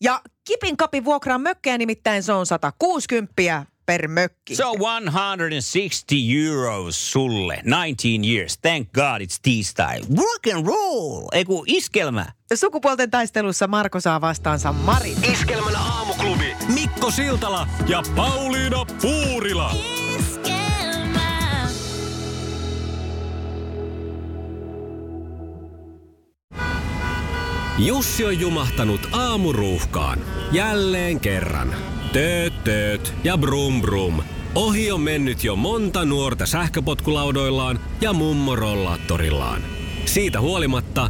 Ja 0.02 0.22
Kipin 0.44 0.78
kapin 0.78 1.06
vuokraa 1.06 1.38
mökkejä 1.38 1.78
nimittäin 1.78 2.24
se 2.24 2.34
on 2.34 2.46
160 2.46 3.66
per 3.86 4.08
mökki. 4.08 4.56
So 4.56 4.74
160 4.74 6.16
euros 6.48 7.12
sulle. 7.12 7.54
19 7.66 8.28
years. 8.28 8.58
Thank 8.58 8.92
God 8.94 9.22
it's 9.22 9.40
tiistai. 9.42 10.00
Rock 10.00 10.56
and 10.56 10.68
roll. 10.68 11.28
Eiku 11.32 11.64
iskelmä. 11.68 12.39
Sukupuolten 12.56 13.12
taistelussa 13.12 13.68
Marko 13.68 14.00
saa 14.00 14.22
vastaansa 14.22 14.74
Mari. 14.74 15.16
Iskelmän 15.32 15.76
aamuklubi. 15.76 16.56
Mikko 16.74 17.12
Siltala 17.12 17.68
ja 17.88 18.04
Pauliina 18.16 18.86
Puurila. 19.02 19.72
Jussi 27.78 28.26
on 28.26 28.40
jumahtanut 28.40 29.02
aamuruuhkaan. 29.12 30.20
Jälleen 30.52 31.20
kerran. 31.20 31.76
Tööt, 32.14 32.64
tööt 32.64 33.14
ja 33.24 33.38
brum 33.38 33.82
brum. 33.82 34.22
Ohi 34.56 34.92
on 34.92 35.02
mennyt 35.02 35.44
jo 35.44 35.56
monta 35.56 36.06
nuorta 36.06 36.46
sähköpotkulaudoillaan 36.46 37.80
ja 38.02 38.14
mummorollaattorillaan. 38.14 39.62
Siitä 40.06 40.42
huolimatta 40.42 41.10